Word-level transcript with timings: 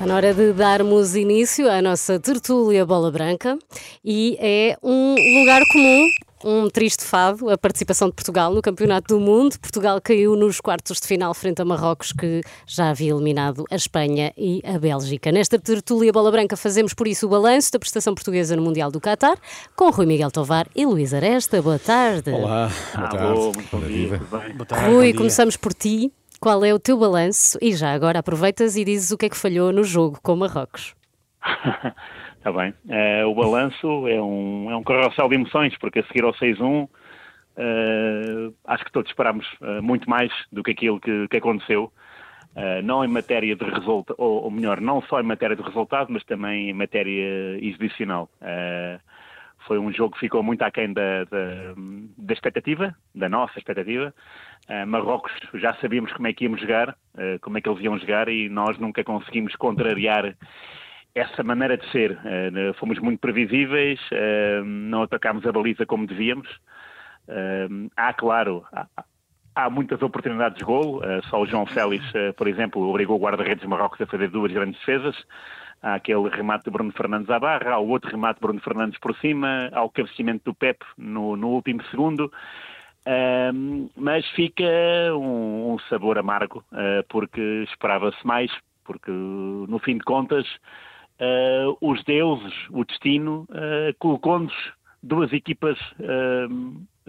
Está 0.00 0.08
na 0.08 0.16
hora 0.16 0.32
de 0.32 0.54
darmos 0.54 1.14
início 1.14 1.70
à 1.70 1.82
nossa 1.82 2.18
tertúlia 2.18 2.86
Bola 2.86 3.10
Branca 3.10 3.58
e 4.02 4.34
é 4.40 4.74
um 4.82 5.14
lugar 5.40 5.60
comum, 5.70 6.08
um 6.42 6.70
triste 6.70 7.04
fado, 7.04 7.50
a 7.50 7.58
participação 7.58 8.08
de 8.08 8.14
Portugal 8.14 8.50
no 8.54 8.62
Campeonato 8.62 9.14
do 9.14 9.20
Mundo. 9.20 9.58
Portugal 9.60 10.00
caiu 10.00 10.34
nos 10.36 10.58
quartos 10.58 10.98
de 11.02 11.06
final 11.06 11.34
frente 11.34 11.60
a 11.60 11.66
Marrocos, 11.66 12.14
que 12.14 12.40
já 12.66 12.88
havia 12.88 13.10
eliminado 13.12 13.66
a 13.70 13.76
Espanha 13.76 14.32
e 14.38 14.62
a 14.64 14.78
Bélgica. 14.78 15.30
Nesta 15.30 15.58
tertúlia 15.58 16.10
Bola 16.10 16.30
Branca 16.30 16.56
fazemos 16.56 16.94
por 16.94 17.06
isso 17.06 17.26
o 17.26 17.28
balanço 17.28 17.70
da 17.70 17.78
prestação 17.78 18.14
portuguesa 18.14 18.56
no 18.56 18.62
Mundial 18.62 18.90
do 18.90 19.02
Qatar, 19.02 19.36
com 19.76 19.90
Rui 19.90 20.06
Miguel 20.06 20.30
Tovar 20.30 20.66
e 20.74 20.86
Luís 20.86 21.12
Aresta. 21.12 21.60
Boa 21.60 21.78
tarde. 21.78 22.30
Olá, 22.30 22.70
boa 22.94 23.08
tarde. 23.10 23.18
Alô, 23.18 23.52
muito 23.52 23.68
bom 23.70 23.86
dia? 23.86 24.18
Boa 24.54 24.66
tarde, 24.66 24.94
Rui, 24.94 25.12
começamos 25.12 25.58
por 25.58 25.74
ti. 25.74 26.10
Qual 26.40 26.64
é 26.64 26.72
o 26.72 26.78
teu 26.78 26.98
balanço? 26.98 27.58
E 27.60 27.74
já 27.74 27.92
agora 27.92 28.20
aproveitas 28.20 28.74
e 28.74 28.82
dizes 28.82 29.10
o 29.10 29.18
que 29.18 29.26
é 29.26 29.28
que 29.28 29.36
falhou 29.36 29.70
no 29.74 29.84
jogo 29.84 30.18
com 30.22 30.34
Marrocos. 30.34 30.96
Está 32.38 32.50
bem. 32.56 32.72
Eh, 32.88 33.26
o 33.26 33.34
balanço 33.34 34.08
é 34.08 34.18
um, 34.22 34.70
é 34.70 34.74
um 34.74 34.82
carrossel 34.82 35.28
de 35.28 35.34
emoções, 35.34 35.76
porque 35.76 35.98
a 35.98 36.04
seguir 36.04 36.24
ao 36.24 36.32
6-1, 36.32 36.88
eh, 37.58 38.52
acho 38.64 38.84
que 38.86 38.90
todos 38.90 39.10
esperámos 39.10 39.46
eh, 39.60 39.82
muito 39.82 40.08
mais 40.08 40.32
do 40.50 40.62
que 40.62 40.70
aquilo 40.70 40.98
que, 40.98 41.28
que 41.28 41.36
aconteceu. 41.36 41.92
Não 42.82 43.04
em 43.04 43.08
matéria 43.08 43.54
de 43.54 43.64
resultado, 43.64 44.16
ou, 44.18 44.42
ou 44.42 44.50
melhor, 44.50 44.80
não 44.80 45.00
só 45.02 45.20
em 45.20 45.22
matéria 45.22 45.54
de 45.54 45.62
resultado, 45.62 46.08
mas 46.10 46.24
também 46.24 46.70
em 46.70 46.72
matéria 46.72 47.58
exibicional. 47.60 48.28
Eh, 48.40 48.98
foi 49.70 49.78
um 49.78 49.92
jogo 49.92 50.14
que 50.14 50.18
ficou 50.18 50.42
muito 50.42 50.62
aquém 50.62 50.92
da, 50.92 51.22
da, 51.26 51.74
da 52.18 52.32
expectativa, 52.32 52.92
da 53.14 53.28
nossa 53.28 53.56
expectativa. 53.56 54.12
Uh, 54.68 54.84
Marrocos 54.84 55.30
já 55.54 55.72
sabíamos 55.74 56.12
como 56.12 56.26
é 56.26 56.32
que 56.32 56.42
íamos 56.42 56.60
jogar, 56.60 56.88
uh, 56.88 57.38
como 57.40 57.56
é 57.56 57.60
que 57.60 57.68
eles 57.68 57.80
iam 57.80 57.96
jogar 57.96 58.28
e 58.28 58.48
nós 58.48 58.76
nunca 58.78 59.04
conseguimos 59.04 59.54
contrariar 59.54 60.34
essa 61.14 61.44
maneira 61.44 61.76
de 61.76 61.88
ser. 61.92 62.18
Uh, 62.18 62.74
fomos 62.80 62.98
muito 62.98 63.20
previsíveis, 63.20 64.00
não 64.64 65.04
atacámos 65.04 65.46
a 65.46 65.52
baliza 65.52 65.86
como 65.86 66.04
devíamos. 66.04 66.48
há, 67.96 68.12
claro, 68.12 68.64
há, 68.72 68.88
há, 69.54 69.70
muitas 69.70 70.02
oportunidades 70.02 70.58
de 70.58 70.64
golo. 70.64 71.00
só 71.28 71.40
o 71.40 71.46
João 71.46 71.64
Félix, 71.64 72.04
por 72.36 72.48
exemplo, 72.48 72.82
obrigou 72.82 73.16
o 73.16 73.22
guarda-redes 73.22 73.62
de 73.62 73.68
Marrocos 73.68 74.00
a 74.00 74.06
fazer 74.06 74.30
duas 74.30 74.50
grandes 74.50 74.80
defesas. 74.80 75.16
Há 75.82 75.94
aquele 75.94 76.28
remate 76.28 76.64
de 76.64 76.70
Bruno 76.70 76.92
Fernandes 76.92 77.30
à 77.30 77.38
barra, 77.38 77.72
há 77.72 77.78
o 77.78 77.88
outro 77.88 78.10
remate 78.10 78.34
de 78.34 78.42
Bruno 78.42 78.60
Fernandes 78.60 78.98
por 78.98 79.16
cima, 79.16 79.70
há 79.72 79.82
o 79.82 79.90
cabeceamento 79.90 80.44
do 80.44 80.54
Pep 80.54 80.78
no, 80.98 81.36
no 81.36 81.48
último 81.48 81.82
segundo. 81.90 82.30
Um, 83.06 83.88
mas 83.96 84.26
fica 84.30 84.64
um, 85.14 85.72
um 85.72 85.78
sabor 85.88 86.18
amargo, 86.18 86.62
uh, 86.72 87.02
porque 87.08 87.40
esperava-se 87.68 88.24
mais, 88.26 88.50
porque 88.84 89.10
no 89.10 89.78
fim 89.78 89.94
de 89.96 90.04
contas 90.04 90.46
uh, 91.18 91.76
os 91.80 92.04
deuses, 92.04 92.52
o 92.68 92.84
destino, 92.84 93.46
uh, 93.50 93.94
colocou-nos 93.98 94.52
duas 95.02 95.32
equipas 95.32 95.78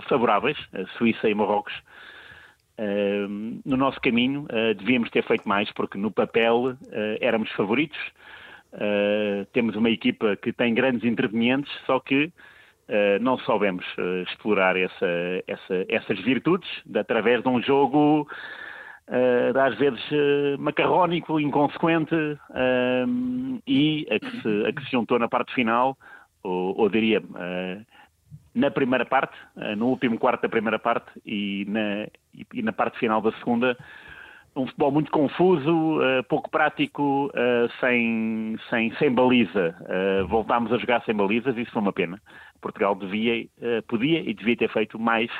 favoráveis, 0.07 0.57
a 0.73 0.85
Suíça 0.97 1.29
e 1.29 1.35
Marrocos. 1.35 1.73
no 3.65 3.75
nosso 3.75 3.99
caminho 3.99 4.47
devíamos 4.77 5.09
ter 5.09 5.25
feito 5.25 5.45
mais, 5.45 5.69
porque 5.73 5.97
no 5.97 6.09
papel 6.09 6.77
éramos 7.19 7.51
favoritos. 7.51 7.99
Temos 9.51 9.75
uma 9.75 9.89
equipa 9.89 10.35
que 10.35 10.53
tem 10.53 10.73
grandes 10.73 11.03
intervenientes, 11.03 11.71
só 11.85 11.99
que 11.99 12.31
Uh, 12.91 13.23
não 13.23 13.37
soubemos 13.39 13.85
uh, 13.97 14.23
explorar 14.23 14.75
essa, 14.75 15.07
essa, 15.47 15.85
essas 15.87 16.19
virtudes 16.19 16.69
de, 16.85 16.99
através 16.99 17.41
de 17.41 17.47
um 17.47 17.61
jogo 17.61 18.27
uh, 19.07 19.57
às 19.57 19.77
vezes 19.77 20.01
macarrónico, 20.59 21.39
inconsequente 21.39 22.13
e 23.65 24.05
a 24.11 24.19
que, 24.19 24.41
se, 24.41 24.65
a 24.65 24.73
que 24.73 24.83
se 24.83 24.91
juntou 24.91 25.17
na 25.17 25.29
parte 25.29 25.53
final, 25.53 25.97
ou, 26.43 26.77
ou 26.81 26.89
diria 26.89 27.23
na 28.53 28.69
primeira 28.69 29.05
parte, 29.05 29.37
no 29.77 29.87
último 29.87 30.19
quarto 30.19 30.41
da 30.41 30.49
primeira 30.49 30.77
parte 30.77 31.09
e 31.25 31.65
na, 31.69 32.07
e, 32.33 32.45
e 32.55 32.61
na 32.61 32.73
parte 32.73 32.99
final 32.99 33.21
da 33.21 33.31
segunda, 33.37 33.77
um 34.55 34.65
futebol 34.65 34.91
muito 34.91 35.11
confuso, 35.11 35.99
uh, 35.99 36.23
pouco 36.27 36.49
prático, 36.49 37.27
uh, 37.27 37.71
sem, 37.79 38.57
sem, 38.69 38.93
sem 38.95 39.11
baliza. 39.11 39.75
Uh, 39.81 40.27
voltámos 40.27 40.71
a 40.73 40.77
jogar 40.77 41.03
sem 41.03 41.15
balizas, 41.15 41.55
isso 41.57 41.71
foi 41.71 41.81
uma 41.81 41.93
pena. 41.93 42.21
Portugal 42.61 42.93
devia, 42.93 43.47
podia 43.87 44.19
e 44.19 44.35
devia 44.35 44.55
ter 44.55 44.69
feito 44.69 44.99
mais 44.99 45.31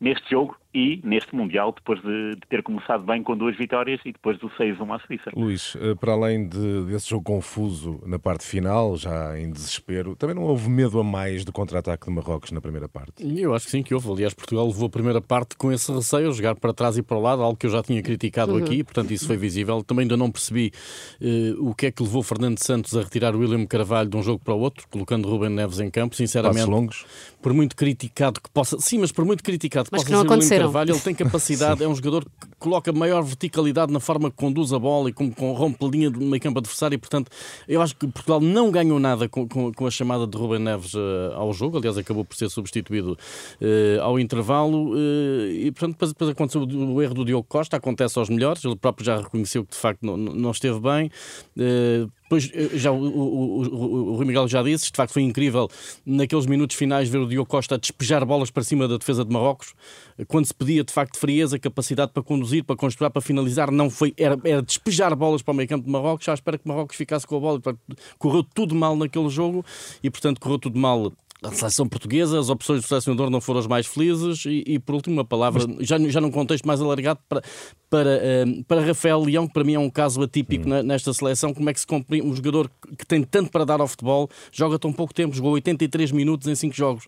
neste 0.00 0.28
jogo 0.28 0.56
e 0.74 1.00
neste 1.04 1.34
Mundial, 1.34 1.72
depois 1.72 2.00
de, 2.02 2.34
de, 2.34 2.46
ter 2.48 2.62
começado 2.62 3.04
bem 3.04 3.22
com 3.22 3.36
duas 3.36 3.56
vitórias 3.56 4.00
e 4.04 4.12
depois 4.12 4.38
do 4.38 4.50
6-1 4.50 4.94
à 4.94 4.98
Suíça. 5.06 5.30
Luís, 5.34 5.76
para 6.00 6.12
além 6.12 6.48
de, 6.48 6.84
desse 6.86 7.10
jogo 7.10 7.24
confuso 7.24 8.00
na 8.04 8.18
parte 8.18 8.44
final, 8.44 8.96
já 8.96 9.38
em 9.38 9.50
desespero, 9.50 10.16
também 10.16 10.34
não 10.34 10.42
houve 10.42 10.68
medo 10.68 10.98
a 10.98 11.04
mais 11.04 11.44
do 11.44 11.52
contra-ataque 11.52 12.06
de 12.06 12.12
Marrocos 12.12 12.50
na 12.50 12.60
primeira 12.60 12.88
parte? 12.88 13.12
Eu 13.20 13.54
acho 13.54 13.66
que 13.66 13.70
sim, 13.70 13.82
que 13.82 13.94
houve. 13.94 14.10
Aliás, 14.10 14.34
Portugal 14.34 14.66
levou 14.66 14.86
a 14.86 14.90
primeira 14.90 15.20
parte 15.20 15.56
com 15.56 15.70
esse 15.72 15.92
receio, 15.92 16.32
jogar 16.32 16.56
para 16.56 16.72
trás 16.72 16.96
e 16.96 17.02
para 17.02 17.16
o 17.16 17.20
lado, 17.20 17.42
algo 17.42 17.56
que 17.56 17.66
eu 17.66 17.70
já 17.70 17.82
tinha 17.82 18.02
criticado 18.02 18.52
uhum. 18.52 18.58
aqui, 18.58 18.82
portanto 18.82 19.12
isso 19.12 19.26
foi 19.26 19.36
visível. 19.36 19.82
Também 19.82 20.02
ainda 20.02 20.16
não 20.16 20.30
percebi 20.30 20.72
uh, 21.20 21.68
o 21.68 21.74
que 21.74 21.86
é 21.86 21.90
que 21.92 22.02
levou 22.02 22.22
Fernando 22.22 22.58
Santos 22.58 22.96
a 22.96 23.02
retirar 23.02 23.34
o 23.34 23.38
William 23.38 23.64
Carvalho 23.66 24.08
de 24.08 24.16
um 24.16 24.22
jogo 24.22 24.42
para 24.42 24.54
o 24.54 24.58
outro, 24.58 24.86
colocando 24.88 25.28
Ruben 25.28 25.50
Neves 25.50 25.80
em 25.80 25.90
campo, 25.90 26.16
sinceramente. 26.16 26.58
Passos 26.58 26.74
longos. 26.74 27.06
Por 27.40 27.52
muito 27.52 27.76
criticado 27.76 28.40
que 28.40 28.50
possa... 28.50 28.78
Sim, 28.80 28.98
mas 28.98 29.12
por 29.12 29.24
muito 29.24 29.42
criticado 29.42 29.88
que 29.88 29.92
mas 29.92 30.02
possa 30.02 30.06
que 30.06 30.12
não 30.12 30.20
ser 30.20 30.26
aconteceram. 30.26 30.63
Carvalho, 30.64 30.92
ele 30.92 31.00
tem 31.00 31.14
capacidade, 31.14 31.82
é 31.84 31.88
um 31.88 31.94
jogador 31.94 32.24
que 32.24 32.48
coloca 32.58 32.92
maior 32.92 33.22
verticalidade 33.22 33.92
na 33.92 34.00
forma 34.00 34.30
que 34.30 34.36
conduz 34.36 34.72
a 34.72 34.78
bola 34.78 35.10
e 35.10 35.12
como, 35.12 35.34
com 35.34 35.52
rompe 35.52 35.84
a 35.84 35.88
linha 35.88 36.10
do 36.10 36.20
meio 36.20 36.40
campo 36.40 36.58
adversário 36.58 36.96
e, 36.96 36.98
portanto, 36.98 37.30
eu 37.68 37.82
acho 37.82 37.94
que 37.96 38.06
Portugal 38.06 38.40
não 38.40 38.70
ganhou 38.70 38.98
nada 38.98 39.28
com, 39.28 39.46
com, 39.48 39.72
com 39.72 39.86
a 39.86 39.90
chamada 39.90 40.26
de 40.26 40.36
Ruben 40.36 40.60
Neves 40.60 40.94
uh, 40.94 41.32
ao 41.34 41.52
jogo, 41.52 41.78
aliás, 41.78 41.98
acabou 41.98 42.24
por 42.24 42.36
ser 42.36 42.48
substituído 42.48 43.12
uh, 43.60 44.02
ao 44.02 44.18
intervalo 44.18 44.94
uh, 44.94 45.48
e, 45.50 45.70
portanto, 45.72 45.92
depois, 45.92 46.12
depois 46.12 46.30
aconteceu 46.30 46.62
o, 46.62 46.94
o, 46.94 47.02
erro 47.02 47.14
do 47.14 47.24
Diogo 47.24 47.46
Costa, 47.48 47.76
acontece 47.76 48.18
aos 48.18 48.28
melhores, 48.28 48.64
ele 48.64 48.76
próprio 48.76 49.04
já 49.04 49.16
reconheceu 49.18 49.64
que 49.64 49.72
de 49.72 49.78
facto 49.78 50.02
não, 50.02 50.16
não 50.16 50.50
esteve 50.50 50.80
bem. 50.80 51.10
Depois, 52.34 52.80
já 52.80 52.90
o, 52.90 52.96
o, 52.96 53.62
o, 53.62 54.12
o 54.12 54.16
Rui 54.16 54.26
Miguel 54.26 54.48
já 54.48 54.62
disse, 54.62 54.90
de 54.90 54.96
facto 54.96 55.12
foi 55.12 55.22
incrível 55.22 55.68
naqueles 56.04 56.46
minutos 56.46 56.76
finais 56.76 57.08
ver 57.08 57.18
o 57.18 57.26
Diogo 57.26 57.48
Costa 57.48 57.78
despejar 57.78 58.24
bolas 58.24 58.50
para 58.50 58.62
cima 58.64 58.88
da 58.88 58.96
defesa 58.96 59.24
de 59.24 59.32
Marrocos, 59.32 59.74
quando 60.26 60.46
se 60.46 60.54
pedia 60.54 60.82
de 60.82 60.92
facto 60.92 61.18
frieza, 61.18 61.58
capacidade 61.58 62.12
para 62.12 62.22
conduzir, 62.22 62.64
para 62.64 62.76
construir, 62.76 63.10
para 63.10 63.22
finalizar, 63.22 63.70
não 63.70 63.88
foi, 63.88 64.12
era, 64.16 64.38
era 64.44 64.62
despejar 64.62 65.14
bolas 65.14 65.42
para 65.42 65.52
o 65.52 65.54
meio 65.54 65.68
campo 65.68 65.84
de 65.84 65.90
Marrocos, 65.90 66.26
já 66.26 66.34
espera 66.34 66.58
que 66.58 66.66
Marrocos 66.66 66.96
ficasse 66.96 67.26
com 67.26 67.36
a 67.36 67.40
bola, 67.40 67.60
correu 68.18 68.42
tudo 68.42 68.74
mal 68.74 68.96
naquele 68.96 69.28
jogo 69.28 69.64
e 70.02 70.10
portanto 70.10 70.40
correu 70.40 70.58
tudo 70.58 70.78
mal 70.78 71.12
a 71.44 71.52
seleção 71.52 71.88
portuguesa, 71.88 72.38
as 72.38 72.48
opções 72.48 72.80
do 72.80 72.86
selecionador 72.86 73.30
não 73.30 73.40
foram 73.40 73.60
as 73.60 73.66
mais 73.66 73.86
felizes 73.86 74.44
e, 74.46 74.64
e 74.66 74.78
por 74.78 74.94
último, 74.94 75.16
uma 75.16 75.24
palavra, 75.24 75.66
Mas... 75.66 75.86
já, 75.86 75.98
já 75.98 76.20
num 76.20 76.30
contexto 76.30 76.66
mais 76.66 76.80
alargado, 76.80 77.20
para, 77.28 77.42
para, 77.90 78.10
uh, 78.10 78.64
para 78.64 78.80
Rafael 78.80 79.20
Leão, 79.20 79.46
que 79.46 79.52
para 79.52 79.64
mim 79.64 79.74
é 79.74 79.78
um 79.78 79.90
caso 79.90 80.22
atípico 80.22 80.68
hum. 80.68 80.82
nesta 80.82 81.12
seleção, 81.12 81.52
como 81.52 81.68
é 81.68 81.74
que 81.74 81.80
se 81.80 81.86
cumpre 81.86 82.22
um 82.22 82.34
jogador 82.34 82.70
que 82.98 83.06
tem 83.06 83.22
tanto 83.22 83.50
para 83.50 83.64
dar 83.64 83.80
ao 83.80 83.86
futebol, 83.86 84.28
joga 84.50 84.78
tão 84.78 84.92
pouco 84.92 85.12
tempo, 85.12 85.34
jogou 85.34 85.52
83 85.52 86.12
minutos 86.12 86.48
em 86.48 86.54
5 86.54 86.74
jogos. 86.74 87.04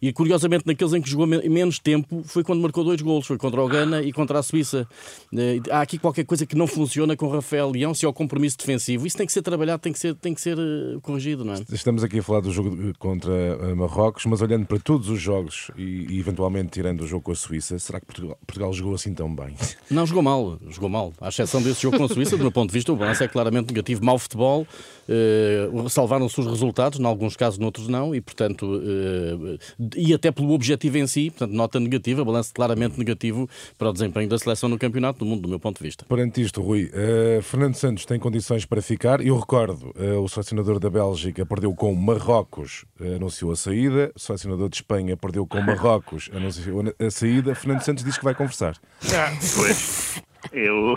E 0.00 0.12
curiosamente, 0.12 0.66
naqueles 0.66 0.92
em 0.92 1.00
que 1.00 1.08
jogou 1.08 1.26
menos 1.26 1.78
tempo, 1.78 2.22
foi 2.24 2.42
quando 2.42 2.60
marcou 2.60 2.84
dois 2.84 3.00
golos, 3.00 3.26
foi 3.26 3.38
contra 3.38 3.62
o 3.62 3.68
Ghana 3.68 4.02
e 4.02 4.12
contra 4.12 4.38
a 4.38 4.42
Suíça. 4.42 4.86
Uh, 5.32 5.70
há 5.70 5.80
aqui 5.80 5.98
qualquer 5.98 6.24
coisa 6.24 6.46
que 6.46 6.56
não 6.56 6.66
funciona 6.66 7.16
com 7.16 7.28
Rafael 7.28 7.70
Leão, 7.70 7.94
se 7.94 8.04
é 8.04 8.08
o 8.08 8.12
compromisso 8.12 8.58
defensivo. 8.58 9.06
Isso 9.06 9.16
tem 9.16 9.26
que 9.26 9.32
ser 9.32 9.42
trabalhado, 9.42 9.80
tem 9.80 9.92
que 9.92 9.98
ser, 9.98 10.14
tem 10.14 10.34
que 10.34 10.40
ser 10.40 10.58
uh, 10.58 11.00
corrigido, 11.00 11.44
não 11.44 11.54
é? 11.54 11.56
Estamos 11.72 12.04
aqui 12.04 12.18
a 12.18 12.22
falar 12.22 12.40
do 12.40 12.50
jogo 12.50 12.92
contra 12.98 13.73
Marrocos, 13.74 14.24
mas 14.26 14.40
olhando 14.42 14.66
para 14.66 14.78
todos 14.78 15.08
os 15.08 15.20
jogos 15.20 15.70
e, 15.76 16.06
e, 16.10 16.18
eventualmente 16.18 16.70
tirando 16.70 17.02
o 17.02 17.06
jogo 17.06 17.22
com 17.22 17.32
a 17.32 17.34
Suíça, 17.34 17.78
será 17.78 18.00
que 18.00 18.06
Portugal, 18.06 18.38
Portugal 18.46 18.72
jogou 18.72 18.94
assim 18.94 19.14
tão 19.14 19.34
bem? 19.34 19.54
Não, 19.90 20.06
jogou 20.06 20.22
mal, 20.22 20.58
jogou 20.68 20.88
mal. 20.88 21.12
À 21.20 21.28
exceção 21.28 21.62
desse 21.62 21.82
jogo 21.82 21.98
com 21.98 22.04
a 22.04 22.08
Suíça, 22.08 22.36
do 22.36 22.42
meu 22.42 22.52
ponto 22.52 22.70
de 22.70 22.74
vista, 22.74 22.92
o 22.92 22.96
balanço 22.96 23.22
é 23.22 23.28
claramente 23.28 23.68
negativo. 23.68 24.04
Mau 24.04 24.18
futebol, 24.18 24.66
uh, 25.08 25.88
salvaram-se 25.88 26.38
os 26.40 26.46
resultados, 26.46 26.98
em 26.98 27.04
alguns 27.04 27.36
casos, 27.36 27.58
noutros 27.58 27.88
não, 27.88 28.14
e 28.14 28.20
portanto, 28.20 28.64
uh, 28.64 29.58
e 29.96 30.12
até 30.12 30.30
pelo 30.30 30.52
objetivo 30.52 30.98
em 30.98 31.06
si, 31.06 31.30
portanto, 31.30 31.52
nota 31.52 31.80
negativa, 31.80 32.24
balanço 32.24 32.52
claramente 32.52 32.98
negativo 32.98 33.48
para 33.78 33.90
o 33.90 33.92
desempenho 33.92 34.28
da 34.28 34.38
seleção 34.38 34.68
no 34.68 34.78
Campeonato 34.78 35.20
do 35.20 35.24
Mundo, 35.24 35.42
do 35.42 35.48
meu 35.48 35.58
ponto 35.58 35.78
de 35.78 35.84
vista. 35.84 36.04
Perante 36.08 36.40
isto, 36.40 36.62
Rui, 36.62 36.84
uh, 36.84 37.42
Fernando 37.42 37.74
Santos 37.74 38.04
tem 38.04 38.18
condições 38.18 38.64
para 38.64 38.82
ficar. 38.82 39.20
Eu 39.20 39.38
recordo, 39.38 39.92
o 40.22 40.28
selecionador 40.28 40.78
da 40.78 40.90
Bélgica 40.90 41.44
perdeu 41.46 41.72
com 41.74 41.94
Marrocos, 41.94 42.84
anunciou 43.16 43.52
a 43.54 43.56
saída, 43.56 44.12
o 44.14 44.18
selecionador 44.18 44.68
de 44.68 44.76
Espanha 44.76 45.16
perdeu 45.16 45.46
com 45.46 45.60
Marrocos, 45.60 46.28
anunciou 46.34 46.82
a 46.98 47.10
saída. 47.10 47.54
Fernando 47.54 47.80
Santos 47.82 48.04
diz 48.04 48.18
que 48.18 48.24
vai 48.24 48.34
conversar. 48.34 48.74
Ah, 49.04 49.30
pois. 49.56 50.22
Eu, 50.52 50.96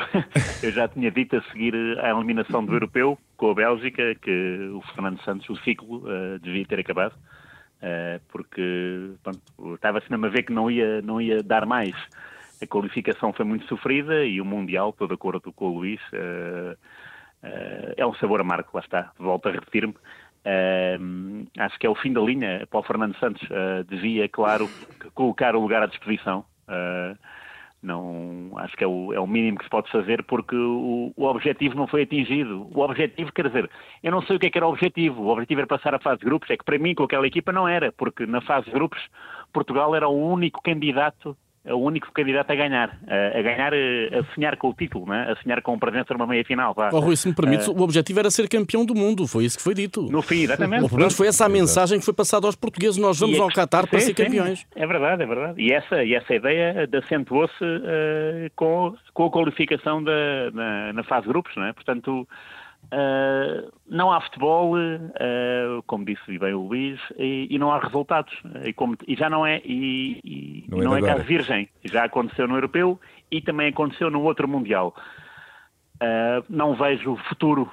eu 0.62 0.72
já 0.72 0.88
tinha 0.88 1.10
dito 1.10 1.38
a 1.38 1.42
seguir 1.44 1.74
a 2.00 2.10
eliminação 2.10 2.66
do 2.66 2.74
europeu 2.74 3.18
com 3.38 3.52
a 3.52 3.54
Bélgica 3.54 4.16
que 4.16 4.72
o 4.74 4.82
Fernando 4.94 5.22
Santos, 5.24 5.48
o 5.50 5.56
ciclo, 5.64 6.00
uh, 6.00 6.40
devia 6.40 6.66
ter 6.66 6.80
acabado, 6.80 7.14
uh, 7.14 8.22
porque 8.30 9.12
estava-se 9.76 10.10
mesmo 10.12 10.26
a 10.26 10.30
ver 10.30 10.44
que 10.44 10.52
não 10.52 10.70
ia, 10.70 11.02
não 11.02 11.22
ia 11.22 11.42
dar 11.42 11.66
mais. 11.66 11.96
A 12.62 12.68
qualificação 12.68 13.32
foi 13.32 13.46
muito 13.46 13.66
sofrida 13.68 14.26
e 14.26 14.42
o 14.42 14.46
Mundial, 14.46 14.90
estou 14.90 15.08
de 15.08 15.14
acordo 15.14 15.54
com 15.54 15.66
o 15.66 15.78
Luís, 15.78 16.02
uh, 16.12 16.78
é 17.96 18.06
um 18.06 18.16
sabor 18.16 18.42
amargo, 18.42 18.70
lá 18.74 18.82
está, 18.82 19.12
volto 19.18 19.48
a 19.48 19.52
repetir-me. 19.52 19.94
Acho 21.60 21.80
que 21.80 21.86
é 21.86 21.90
o 21.90 21.96
fim 21.96 22.14
da 22.14 22.22
linha 22.22 22.68
para 22.70 22.80
o 22.80 22.84
Fernando 22.84 23.18
Santos. 23.20 23.48
devia, 23.88 24.28
claro, 24.30 24.70
colocar 25.14 25.56
o 25.56 25.62
lugar 25.62 25.84
à 25.84 25.86
disposição. 25.86 26.46
Não, 27.82 28.52
acho 28.58 28.76
que 28.76 28.84
é 28.84 28.88
o, 28.88 29.14
é 29.14 29.20
o 29.20 29.28
mínimo 29.28 29.60
que 29.60 29.64
se 29.64 29.70
pode 29.70 29.90
fazer 29.92 30.24
porque 30.24 30.56
o, 30.56 31.14
o 31.16 31.26
objetivo 31.26 31.76
não 31.76 31.88
foi 31.88 32.02
atingido. 32.04 32.68
O 32.74 32.82
objetivo, 32.82 33.32
quer 33.32 33.48
dizer, 33.48 33.70
eu 34.02 34.12
não 34.12 34.22
sei 34.24 34.36
o 34.36 34.40
que, 34.40 34.48
é 34.48 34.50
que 34.50 34.58
era 34.58 34.68
o 34.68 34.72
objetivo. 34.72 35.22
O 35.22 35.28
objetivo 35.28 35.62
era 35.62 35.68
passar 35.68 35.94
a 35.94 36.00
fase 36.00 36.20
de 36.20 36.26
grupos. 36.26 36.50
É 36.50 36.58
que 36.58 36.66
para 36.66 36.80
mim, 36.80 36.96
com 36.96 37.04
aquela 37.04 37.28
equipa, 37.28 37.52
não 37.52 37.68
era, 37.68 37.92
porque 37.92 38.26
na 38.26 38.42
fase 38.42 38.66
de 38.66 38.72
grupos, 38.72 39.00
Portugal 39.54 39.96
era 39.96 40.08
o 40.08 40.32
único 40.32 40.62
candidato 40.62 41.38
é 41.68 41.74
o 41.74 41.80
único 41.80 42.10
candidato 42.14 42.50
a 42.50 42.56
ganhar, 42.56 42.98
a, 43.08 43.42
ganhar, 43.42 43.74
a 43.74 44.34
sonhar 44.34 44.56
com 44.56 44.70
o 44.70 44.74
título, 44.74 45.06
né? 45.06 45.30
a 45.30 45.44
sonhar 45.44 45.62
com 45.62 45.78
presença 45.78 46.14
numa 46.14 46.26
meia 46.26 46.44
final. 46.46 46.74
Vá. 46.74 46.90
Oh, 46.94 47.00
Rui, 47.00 47.18
se 47.18 47.28
me 47.28 47.36
permite, 47.36 47.70
uh, 47.70 47.78
o 47.78 47.82
objetivo 47.82 48.20
era 48.20 48.32
ser 48.32 48.48
campeão 48.48 48.86
do 48.86 48.96
mundo, 48.96 49.28
foi 49.28 49.44
isso 49.44 49.58
que 49.58 49.64
foi 49.64 49.74
dito. 49.74 50.04
No 50.04 50.22
fim, 50.22 50.44
exatamente. 50.44 50.84
Ou 50.84 50.90
pelo 50.90 51.00
menos 51.00 51.16
foi 51.16 51.28
essa 51.28 51.46
a 51.46 51.50
mensagem 51.50 52.00
que 52.00 52.06
foi 52.06 52.14
passada 52.14 52.48
aos 52.48 52.56
portugueses: 52.56 52.96
nós 52.96 53.20
vamos 53.20 53.38
e, 53.38 53.42
ao 53.42 53.50
Qatar 53.50 53.84
sim, 53.84 53.90
para 53.90 54.00
ser 54.00 54.14
campeões. 54.14 54.60
Sim, 54.60 54.66
é 54.78 54.88
verdade, 54.88 55.24
é 55.24 55.26
verdade. 55.26 55.62
E 55.62 55.74
essa, 55.74 56.04
e 56.04 56.16
essa 56.16 56.34
ideia 56.34 56.88
acentuou-se 57.04 57.64
uh, 57.64 58.50
com, 58.56 58.96
com 59.14 59.26
a 59.26 59.30
qualificação 59.30 60.02
da, 60.02 60.52
na, 60.54 60.94
na 60.94 61.04
fase 61.04 61.24
de 61.24 61.28
grupos, 61.28 61.54
não 61.58 61.66
é? 61.66 61.74
Portanto. 61.74 62.26
Uh, 62.88 63.70
não 63.86 64.12
há 64.12 64.22
futebol, 64.22 64.76
uh, 64.78 65.84
como 65.88 66.06
disse 66.06 66.38
bem 66.40 66.54
o 66.54 66.68
Luís, 66.68 67.00
e, 67.18 67.48
e 67.50 67.60
não 67.60 67.72
há 67.72 67.80
resultados. 67.80 68.34
E, 68.64 68.72
como, 68.74 68.96
e 69.08 69.16
já 69.16 69.30
não 69.30 69.46
é, 69.46 69.62
e, 69.66 70.66
não, 70.70 70.80
não 70.80 70.96
é, 70.96 71.00
é 71.00 71.06
caso 71.06 71.24
virgem. 71.24 71.70
Já 71.84 72.06
aconteceu 72.06 72.48
no 72.48 72.56
europeu 72.56 73.00
e 73.30 73.42
também 73.42 73.70
aconteceu 73.70 74.10
no 74.10 74.22
outro 74.24 74.48
Mundial. 74.48 74.96
Uh, 75.96 76.46
não 76.50 76.76
vejo 76.76 77.18
futuro 77.28 77.70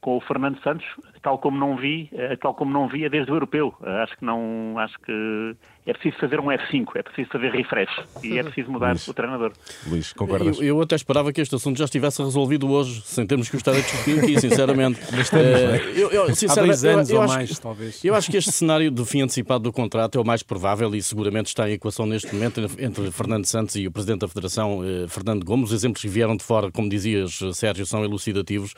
com 0.00 0.16
o 0.16 0.20
Fernando 0.20 0.60
Santos, 0.62 0.86
tal 1.22 1.38
como 1.38 1.58
não 1.58 1.76
vi, 1.76 2.10
uh, 2.12 2.36
tal 2.38 2.54
como 2.54 2.72
não 2.72 2.88
via 2.88 3.08
desde 3.08 3.30
o 3.30 3.34
europeu. 3.34 3.74
acho 3.82 4.16
que 4.16 4.24
não, 4.24 4.78
acho 4.78 4.98
que 5.00 5.56
é 5.84 5.92
preciso 5.92 6.16
fazer 6.20 6.38
um 6.38 6.44
F5, 6.44 6.86
é 6.94 7.02
preciso 7.02 7.28
fazer 7.30 7.50
refresh 7.50 7.90
e 8.22 8.38
é 8.38 8.42
preciso 8.42 8.70
mudar 8.70 8.90
Luís, 8.90 9.08
o 9.08 9.14
treinador. 9.14 9.52
Luís, 9.88 10.12
concordas? 10.12 10.58
Eu, 10.58 10.64
eu, 10.64 10.80
até 10.80 10.94
esperava 10.94 11.32
que 11.32 11.40
este 11.40 11.56
assunto 11.56 11.76
já 11.76 11.86
estivesse 11.86 12.22
resolvido 12.22 12.70
hoje, 12.70 13.02
sem 13.04 13.26
termos 13.26 13.50
que 13.50 13.56
estar 13.56 13.72
a 13.72 13.80
discutir 13.80 14.20
aqui, 14.20 14.40
sinceramente. 14.40 15.00
Mas 15.10 15.22
estamos, 15.22 15.44
uh, 15.44 15.98
eu, 15.98 16.10
eu, 16.10 16.34
sinceramente, 16.36 16.52
Há 16.52 16.64
dois 16.64 16.84
anos 16.84 17.10
eu, 17.10 17.20
ou 17.20 17.26
mais, 17.26 17.58
talvez. 17.58 18.04
Eu 18.04 18.14
acho 18.14 18.30
que 18.30 18.36
este 18.36 18.52
cenário 18.52 18.92
do 18.92 19.04
fim 19.04 19.22
antecipado 19.22 19.64
do 19.64 19.72
contrato 19.72 20.16
é 20.16 20.20
o 20.20 20.24
mais 20.24 20.44
provável 20.44 20.94
e 20.94 21.02
seguramente 21.02 21.46
está 21.46 21.68
em 21.68 21.72
equação 21.72 22.06
neste 22.06 22.32
momento 22.32 22.60
entre 22.78 23.10
Fernando 23.10 23.44
Santos 23.46 23.74
e 23.74 23.84
o 23.84 23.90
Presidente 23.90 24.20
da 24.20 24.28
Federação, 24.28 24.82
eh, 24.84 25.08
Fernando 25.08 25.44
Gomes. 25.44 25.70
Os 25.70 25.74
exemplos 25.74 26.00
que 26.00 26.08
vieram 26.08 26.36
de 26.36 26.44
fora, 26.44 26.70
como 26.70 26.88
dizias, 26.88 27.40
Sérgio, 27.54 27.84
são 27.86 28.04
elucidativos. 28.04 28.72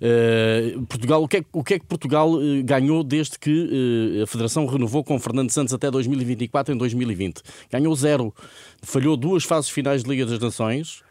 Uh, 0.00 0.84
Portugal, 0.86 1.22
o 1.22 1.28
que, 1.28 1.36
é, 1.36 1.44
o 1.52 1.62
que 1.62 1.74
é 1.74 1.78
que 1.78 1.86
Portugal 1.88 2.32
uh, 2.34 2.62
ganhou 2.64 3.02
desde 3.02 3.38
que 3.38 4.20
a 4.22 4.26
Federação 4.26 4.66
renovou 4.66 5.02
com 5.02 5.18
Fernando 5.18 5.50
Santos 5.50 5.72
até 5.72 5.90
2024 5.90 6.74
em 6.74 6.76
2020? 6.76 6.98
2020. 7.08 7.42
Ganhou 7.70 7.94
zero. 7.94 8.34
Falhou 8.82 9.16
duas 9.16 9.44
fases 9.44 9.70
finais 9.70 10.02
de 10.02 10.10
Liga 10.10 10.26
das 10.26 10.38
Nações 10.38 11.02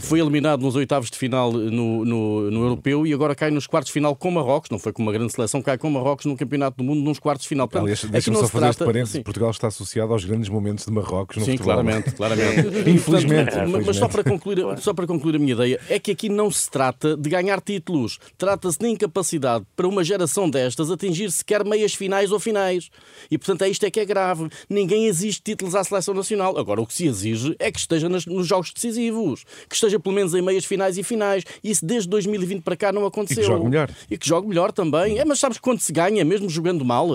foi 0.00 0.20
eliminado 0.20 0.60
nos 0.60 0.74
oitavos 0.74 1.10
de 1.10 1.18
final 1.18 1.52
no, 1.52 2.04
no, 2.04 2.50
no, 2.50 2.62
Europeu 2.62 3.06
e 3.06 3.12
agora 3.12 3.34
cai 3.34 3.50
nos 3.50 3.66
quartos 3.66 3.88
de 3.88 3.92
final 3.92 4.14
com 4.14 4.30
Marrocos. 4.30 4.70
Não 4.70 4.78
foi 4.78 4.92
com 4.92 5.02
uma 5.02 5.12
grande 5.12 5.32
seleção, 5.32 5.62
cai 5.62 5.78
com 5.78 5.90
Marrocos 5.90 6.26
no 6.26 6.36
Campeonato 6.36 6.78
do 6.78 6.84
Mundo 6.84 7.02
nos 7.02 7.18
quartos 7.18 7.44
de 7.44 7.48
final. 7.48 7.68
Aliás, 7.72 8.04
deixa-me 8.04 8.36
só 8.36 8.48
fazer 8.48 8.58
trata... 8.58 8.70
este 8.70 8.84
parênteses. 8.84 9.22
Portugal 9.22 9.50
está 9.50 9.68
associado 9.68 10.12
aos 10.12 10.24
grandes 10.24 10.48
momentos 10.48 10.84
de 10.84 10.92
Marrocos 10.92 11.36
no 11.36 11.44
Sim, 11.44 11.52
futebol. 11.52 11.74
claramente, 11.74 12.12
claramente. 12.12 12.66
infelizmente, 12.90 13.50
Portanto, 13.50 13.86
Mas 13.86 13.96
só 13.96 14.08
para, 14.08 14.24
concluir, 14.24 14.58
só 14.78 14.94
para 14.94 15.06
concluir 15.06 15.36
a 15.36 15.38
minha 15.38 15.52
ideia, 15.52 15.80
é 15.88 15.98
que 15.98 16.10
aqui 16.10 16.28
não 16.28 16.50
se 16.50 16.70
trata 16.70 17.16
de 17.16 17.28
ganhar 17.28 17.60
títulos. 17.60 18.18
Trata-se 18.36 18.78
de 18.78 18.88
incapacidade 18.88 19.64
para 19.74 19.86
uma 19.86 20.04
geração 20.04 20.48
destas 20.48 20.90
atingir 20.90 21.30
sequer 21.30 21.64
meias 21.64 21.94
finais 21.94 22.32
ou 22.32 22.40
finais. 22.40 22.90
E, 23.30 23.38
portanto, 23.38 23.62
é 23.62 23.68
isto 23.68 23.84
é 23.84 23.90
que 23.90 24.00
é 24.00 24.04
grave. 24.04 24.48
Ninguém 24.68 25.06
exige 25.06 25.40
títulos 25.40 25.74
à 25.74 25.84
seleção 25.84 26.14
nacional. 26.14 26.58
Agora, 26.58 26.80
o 26.80 26.86
que 26.86 26.94
se 26.94 27.06
exige 27.06 27.56
é 27.58 27.70
que 27.70 27.78
esteja 27.78 28.08
nos 28.08 28.46
jogos 28.46 28.72
decisivos. 28.72 29.44
Que 29.68 29.74
esteja 29.74 29.98
pelo 29.98 30.14
menos 30.14 30.34
em 30.34 30.42
meias 30.42 30.64
finais 30.64 30.96
e 30.98 31.02
finais. 31.02 31.44
Isso 31.62 31.84
desde 31.84 32.08
2020 32.08 32.62
para 32.62 32.76
cá 32.76 32.92
não 32.92 33.04
aconteceu. 33.06 33.42
E 33.42 33.46
que 33.46 33.52
jogue 33.52 33.64
melhor. 33.64 33.90
E 34.10 34.18
que 34.18 34.28
jogue 34.28 34.48
melhor 34.48 34.72
também. 34.72 35.18
É, 35.18 35.24
mas 35.24 35.38
sabes 35.38 35.58
quando 35.58 35.80
se 35.80 35.92
ganha, 35.92 36.24
mesmo 36.24 36.48
jogando 36.48 36.84
mal? 36.84 37.08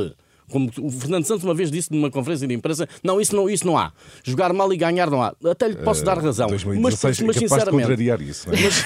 Como 0.51 0.69
o 0.80 0.92
Fernando 0.92 1.25
Santos 1.25 1.44
uma 1.44 1.53
vez 1.53 1.71
disse 1.71 1.92
numa 1.92 2.12
conferência 2.12 2.48
de 2.48 2.53
imprensa, 2.53 2.88
não, 3.01 3.19
isso 3.21 3.36
não, 3.36 3.50
isso 3.50 3.65
não 3.65 3.77
há. 3.77 3.92
Jogar 4.24 4.51
mal 4.53 4.71
e 4.71 4.77
ganhar 4.77 5.09
não 5.09 5.24
há. 5.24 5.33
Até 5.50 5.69
lhe 5.69 5.77
posso 5.77 6.01
uh, 6.01 6.06
dar 6.06 6.19
razão. 6.19 6.50
2016 6.50 7.19
mas, 7.21 7.27
mas 7.27 7.38
sinceramente. 7.38 8.03
Isso, 8.24 8.50
é? 8.50 8.51
mas, 8.51 8.83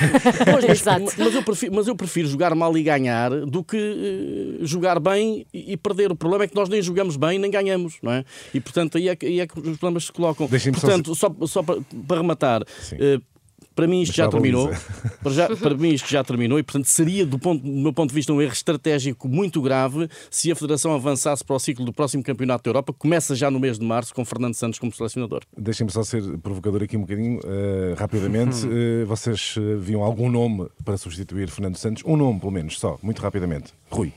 mas, 0.85 1.17
mas, 1.17 1.33
eu 1.35 1.43
prefiro, 1.43 1.75
mas 1.75 1.87
eu 1.87 1.95
prefiro 1.95 2.27
jogar 2.27 2.53
mal 2.53 2.77
e 2.77 2.83
ganhar 2.83 3.31
do 3.31 3.63
que 3.63 3.77
uh, 3.77 4.65
jogar 4.65 4.99
bem 4.99 5.45
e, 5.51 5.73
e, 5.73 5.77
perder. 5.77 6.11
O 6.11 6.15
problema 6.15 6.43
é 6.43 6.47
que 6.47 6.55
nós 6.55 6.69
nem 6.69 6.81
jogamos 6.81 7.17
bem 7.17 7.39
nem 7.39 7.49
ganhamos, 7.49 7.95
não 8.01 8.11
é? 8.11 8.23
E 8.53 8.61
portanto 8.61 8.97
aí 8.97 9.09
é, 9.09 9.17
aí 9.19 9.39
é 9.39 9.47
que 9.47 9.59
os 9.59 9.77
problemas 9.77 10.05
se 10.05 10.11
colocam. 10.11 10.47
Portanto, 10.47 11.15
só, 11.15 11.33
só, 11.39 11.47
só 11.47 11.63
para, 11.63 11.81
para 12.07 12.17
rematar. 12.17 12.61
Uh, 12.61 13.34
para 13.75 13.87
mim 13.87 14.01
isto 14.01 14.15
já 14.15 14.29
terminou. 14.29 14.69
Para, 15.21 15.31
já, 15.33 15.55
para 15.55 15.73
mim 15.75 15.89
isto 15.89 16.09
já 16.09 16.23
terminou 16.23 16.59
e, 16.59 16.63
portanto, 16.63 16.85
seria, 16.85 17.25
do, 17.25 17.39
ponto, 17.39 17.63
do 17.63 17.69
meu 17.69 17.91
ponto 17.91 18.09
de 18.09 18.15
vista, 18.15 18.31
um 18.31 18.41
erro 18.41 18.53
estratégico 18.53 19.27
muito 19.27 19.61
grave 19.61 20.07
se 20.29 20.51
a 20.51 20.55
Federação 20.55 20.93
avançasse 20.93 21.43
para 21.43 21.55
o 21.55 21.59
ciclo 21.59 21.83
do 21.83 21.91
próximo 21.91 22.23
Campeonato 22.23 22.63
da 22.63 22.69
Europa, 22.69 22.93
que 22.93 22.99
começa 22.99 23.35
já 23.35 23.49
no 23.49 23.59
mês 23.59 23.79
de 23.79 23.85
março, 23.85 24.13
com 24.13 24.23
Fernando 24.23 24.53
Santos 24.53 24.79
como 24.79 24.91
selecionador. 24.91 25.41
Deixem-me 25.57 25.91
só 25.91 26.03
ser 26.03 26.21
provocador 26.37 26.83
aqui 26.83 26.95
um 26.95 27.01
bocadinho, 27.01 27.39
uh, 27.39 27.95
rapidamente. 27.97 28.65
Uh, 28.65 29.05
vocês 29.07 29.57
uh, 29.57 29.79
viam 29.79 30.03
algum 30.03 30.29
nome 30.29 30.67
para 30.83 30.95
substituir 30.97 31.49
Fernando 31.49 31.75
Santos? 31.75 32.03
Um 32.05 32.15
nome, 32.15 32.39
pelo 32.39 32.51
menos, 32.51 32.79
só, 32.79 32.99
muito 33.01 33.21
rapidamente. 33.21 33.73
Rui. 33.89 34.13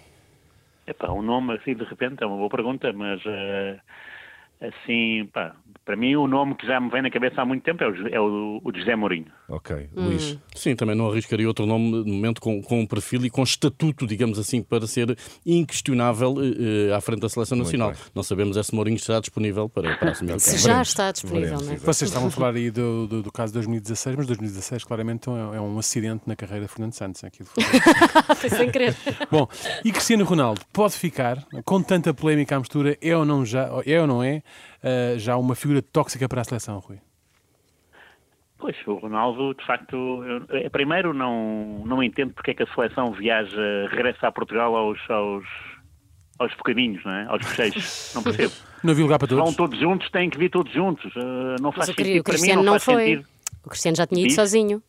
Epá, 0.86 1.10
um 1.10 1.22
nome 1.22 1.54
assim 1.54 1.74
de 1.74 1.84
repente 1.84 2.22
é 2.22 2.26
uma 2.26 2.36
boa 2.36 2.48
pergunta, 2.50 2.92
mas 2.92 3.20
assim, 4.60 5.28
pá, 5.32 5.54
para 5.88 5.96
mim, 5.96 6.14
o 6.16 6.26
nome 6.26 6.54
que 6.54 6.66
já 6.66 6.78
me 6.78 6.90
vem 6.90 7.00
na 7.00 7.10
cabeça 7.10 7.40
há 7.40 7.46
muito 7.46 7.62
tempo 7.62 7.82
é 7.82 7.88
o, 7.88 8.08
é 8.08 8.20
o, 8.20 8.60
o 8.62 8.72
José 8.76 8.94
Mourinho. 8.94 9.24
Ok. 9.48 9.88
Hum. 9.96 10.04
Luís? 10.04 10.38
Sim, 10.54 10.76
também 10.76 10.94
não 10.94 11.10
arriscaria 11.10 11.48
outro 11.48 11.64
nome 11.64 11.90
no 11.90 12.12
momento 12.12 12.42
com, 12.42 12.60
com 12.60 12.80
um 12.80 12.86
perfil 12.86 13.24
e 13.24 13.30
com 13.30 13.42
estatuto, 13.42 14.06
digamos 14.06 14.38
assim, 14.38 14.62
para 14.62 14.86
ser 14.86 15.16
inquestionável 15.46 16.34
uh, 16.34 16.94
à 16.94 17.00
frente 17.00 17.20
da 17.20 17.28
Seleção 17.30 17.56
Nacional. 17.56 17.94
Não 18.14 18.22
sabemos 18.22 18.58
é 18.58 18.62
se 18.62 18.74
Mourinho 18.74 18.96
estará 18.96 19.18
disponível 19.18 19.66
para, 19.66 19.96
para 19.96 20.10
assumir 20.10 20.34
o 20.34 20.38
Se 20.38 20.58
já 20.58 20.82
está 20.82 21.10
disponível, 21.10 21.58
não 21.58 21.72
é? 21.72 21.76
Vocês 21.76 22.10
estavam 22.10 22.28
a 22.28 22.30
falar 22.30 22.54
aí 22.54 22.70
do, 22.70 23.06
do, 23.06 23.22
do, 23.22 23.32
caso 23.32 23.54
de 23.54 23.60
2016, 23.60 24.16
mas 24.16 24.26
2016 24.26 24.84
claramente 24.84 25.30
é, 25.30 25.56
é 25.56 25.60
um 25.62 25.78
acidente 25.78 26.24
na 26.26 26.36
carreira 26.36 26.66
de 26.66 26.70
Fernando 26.70 26.92
Santos. 26.92 27.24
Aquilo 27.24 27.48
foi 28.36 28.50
sem 28.50 28.70
querer. 28.70 28.94
Bom, 29.32 29.48
e 29.82 29.90
Cristiano 29.90 30.24
Ronaldo 30.26 30.60
pode 30.70 30.92
ficar, 30.92 31.42
com 31.64 31.82
tanta 31.82 32.12
polémica 32.12 32.56
à 32.56 32.58
mistura, 32.58 32.98
é 33.00 33.16
ou 33.16 33.24
não, 33.24 33.42
já, 33.46 33.70
é 33.86 33.98
ou 33.98 34.06
não 34.06 34.22
é, 34.22 34.42
uh, 34.82 35.18
já 35.18 35.36
uma 35.36 35.54
figura 35.54 35.82
tóxica 35.82 36.28
para 36.28 36.40
a 36.40 36.44
seleção, 36.44 36.78
Rui? 36.78 36.98
Pois, 38.58 38.76
o 38.86 38.94
Ronaldo, 38.94 39.54
de 39.54 39.64
facto, 39.64 39.94
eu, 39.94 40.42
eh, 40.50 40.68
primeiro 40.68 41.14
não, 41.14 41.84
não 41.86 42.02
entendo 42.02 42.34
porque 42.34 42.50
é 42.50 42.54
que 42.54 42.64
a 42.64 42.74
seleção 42.74 43.12
viaja, 43.12 43.56
regressa 43.88 44.26
a 44.26 44.32
Portugal 44.32 44.74
aos, 44.74 44.98
aos, 45.08 45.44
aos 46.40 46.52
bocadinhos, 46.56 47.04
não 47.04 47.12
é? 47.12 47.26
aos 47.26 47.46
fecheiros. 47.46 48.12
Não 48.16 48.22
percebo. 48.24 48.52
Não 48.82 48.90
havia 48.90 49.04
lugar 49.04 49.18
para 49.18 49.28
todos. 49.28 49.44
Vão 49.44 49.54
todos 49.54 49.78
juntos, 49.78 50.10
têm 50.10 50.28
que 50.28 50.36
vir 50.38 50.50
todos 50.50 50.72
juntos. 50.72 51.14
Uh, 51.14 51.54
não 51.60 51.70
faz 51.70 51.86
sentido. 51.86 52.04
Queria, 52.04 52.20
o 52.20 52.24
Cristiano 52.24 52.62
não, 52.62 52.72
não 52.72 52.80
foi. 52.80 53.04
Sentido. 53.04 53.28
O 53.64 53.68
Cristiano 53.68 53.96
já 53.96 54.06
tinha 54.06 54.22
ido 54.22 54.32
sozinho. 54.32 54.82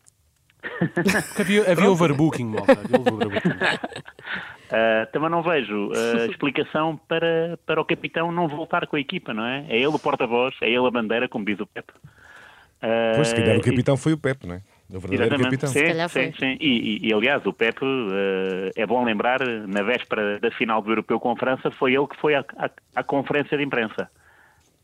havia, 1.39 1.72
havia 1.72 1.92
overbooking, 1.92 2.46
malta. 2.46 2.72
Havia 2.72 3.00
overbooking. 3.00 3.50
Uh, 4.69 5.11
também 5.11 5.29
não 5.29 5.41
vejo 5.41 5.88
uh, 5.88 6.25
explicação 6.29 6.95
para, 7.07 7.57
para 7.65 7.81
o 7.81 7.85
capitão 7.85 8.31
não 8.31 8.47
voltar 8.47 8.85
com 8.85 8.95
a 8.95 8.99
equipa, 8.99 9.33
não 9.33 9.43
é? 9.43 9.65
É 9.67 9.77
ele 9.77 9.88
o 9.88 9.99
porta-voz, 9.99 10.55
é 10.61 10.69
ele 10.69 10.85
a 10.85 10.91
bandeira, 10.91 11.27
como 11.27 11.43
diz 11.43 11.59
o 11.59 11.65
Pep. 11.65 11.89
Uh, 11.91 13.15
pois, 13.15 13.29
se 13.29 13.35
calhar 13.35 13.57
o 13.57 13.61
capitão 13.61 13.95
e... 13.95 13.97
foi 13.97 14.13
o 14.13 14.17
Pep, 14.17 14.45
não 14.45 14.55
é? 14.55 14.61
O 14.91 14.99
verdadeiro 14.99 15.43
capitão. 15.43 15.69
Sim, 15.69 16.07
sim, 16.07 16.33
sim. 16.38 16.57
E, 16.59 17.01
e, 17.03 17.07
e, 17.07 17.13
aliás, 17.13 17.45
o 17.45 17.53
Pep, 17.53 17.83
uh, 17.83 18.71
é 18.75 18.85
bom 18.85 19.03
lembrar, 19.03 19.39
na 19.39 19.81
véspera 19.81 20.39
da 20.39 20.51
final 20.51 20.81
do 20.81 20.91
Europeu 20.91 21.19
com 21.19 21.31
a 21.31 21.35
França, 21.35 21.71
foi 21.71 21.95
ele 21.95 22.07
que 22.07 22.17
foi 22.17 22.35
à, 22.35 22.45
à, 22.57 22.69
à 22.95 23.03
conferência 23.03 23.57
de 23.57 23.63
imprensa. 23.63 24.09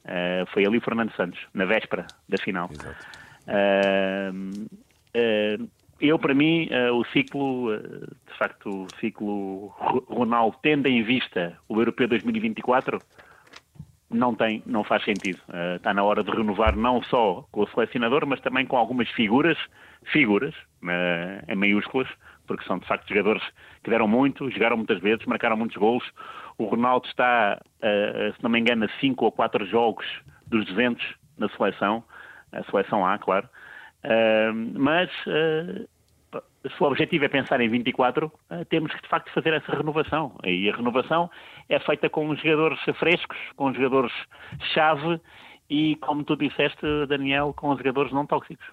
Uh, 0.03 0.45
foi 0.51 0.65
ali 0.65 0.77
o 0.77 0.81
Fernando 0.81 1.11
Santos, 1.15 1.39
na 1.53 1.65
véspera 1.65 2.05
da 2.27 2.37
final. 2.37 2.69
Exato. 2.71 3.05
Uh, 5.95 6.05
eu, 6.05 6.19
para 6.19 6.33
mim, 6.33 6.67
uh, 6.69 6.93
o 6.93 7.05
ciclo, 7.05 7.73
uh, 7.73 7.79
de 7.79 8.37
facto, 8.37 8.69
o 8.69 8.87
ciclo 8.99 9.67
Ronaldo, 10.07 10.57
tendo 10.61 10.87
em 10.87 11.03
vista 11.03 11.57
o 11.67 11.79
Europeu 11.79 12.07
2024, 12.07 12.99
não 14.09 14.35
tem, 14.35 14.61
não 14.65 14.83
faz 14.83 15.03
sentido. 15.03 15.39
Uh, 15.49 15.75
está 15.77 15.93
na 15.93 16.03
hora 16.03 16.23
de 16.23 16.31
renovar 16.31 16.75
não 16.75 17.01
só 17.03 17.45
com 17.51 17.61
o 17.61 17.67
selecionador, 17.67 18.25
mas 18.25 18.39
também 18.41 18.65
com 18.65 18.77
algumas 18.77 19.09
figuras, 19.09 19.57
figuras, 20.11 20.53
em 21.47 21.55
maiúsculas, 21.55 22.07
porque 22.45 22.63
são 22.65 22.77
de 22.77 22.85
facto 22.85 23.09
jogadores 23.09 23.43
que 23.83 23.89
deram 23.89 24.07
muito, 24.07 24.51
jogaram 24.51 24.77
muitas 24.77 24.99
vezes, 24.99 25.25
marcaram 25.25 25.57
muitos 25.57 25.77
gols. 25.77 26.03
O 26.59 26.65
Ronaldo 26.65 27.07
está, 27.07 27.59
se 27.81 28.43
não 28.43 28.51
me 28.51 28.59
engano, 28.59 28.85
a 28.85 28.99
5 28.99 29.25
ou 29.25 29.31
4 29.31 29.65
jogos 29.65 30.05
dos 30.45 30.63
200 30.67 31.03
na 31.39 31.49
seleção, 31.49 32.03
a 32.51 32.63
seleção 32.65 33.03
A, 33.03 33.17
claro. 33.17 33.49
Mas 34.73 35.09
uh, 35.27 35.87
se 36.69 36.83
o 36.83 36.85
objetivo 36.85 37.25
é 37.25 37.27
pensar 37.27 37.61
em 37.61 37.69
24, 37.69 38.27
uh, 38.27 38.65
temos 38.65 38.93
que 38.93 39.01
de 39.01 39.07
facto 39.07 39.31
fazer 39.33 39.53
essa 39.53 39.75
renovação. 39.75 40.35
E 40.43 40.69
a 40.69 40.75
renovação 40.75 41.29
é 41.69 41.79
feita 41.79 42.09
com 42.09 42.35
jogadores 42.35 42.79
frescos, 42.97 43.37
com 43.55 43.73
jogadores-chave 43.73 45.19
e, 45.69 45.95
como 45.97 46.23
tu 46.23 46.35
disseste, 46.35 46.85
Daniel, 47.07 47.53
com 47.55 47.75
jogadores 47.75 48.11
não 48.11 48.25
tóxicos. 48.25 48.65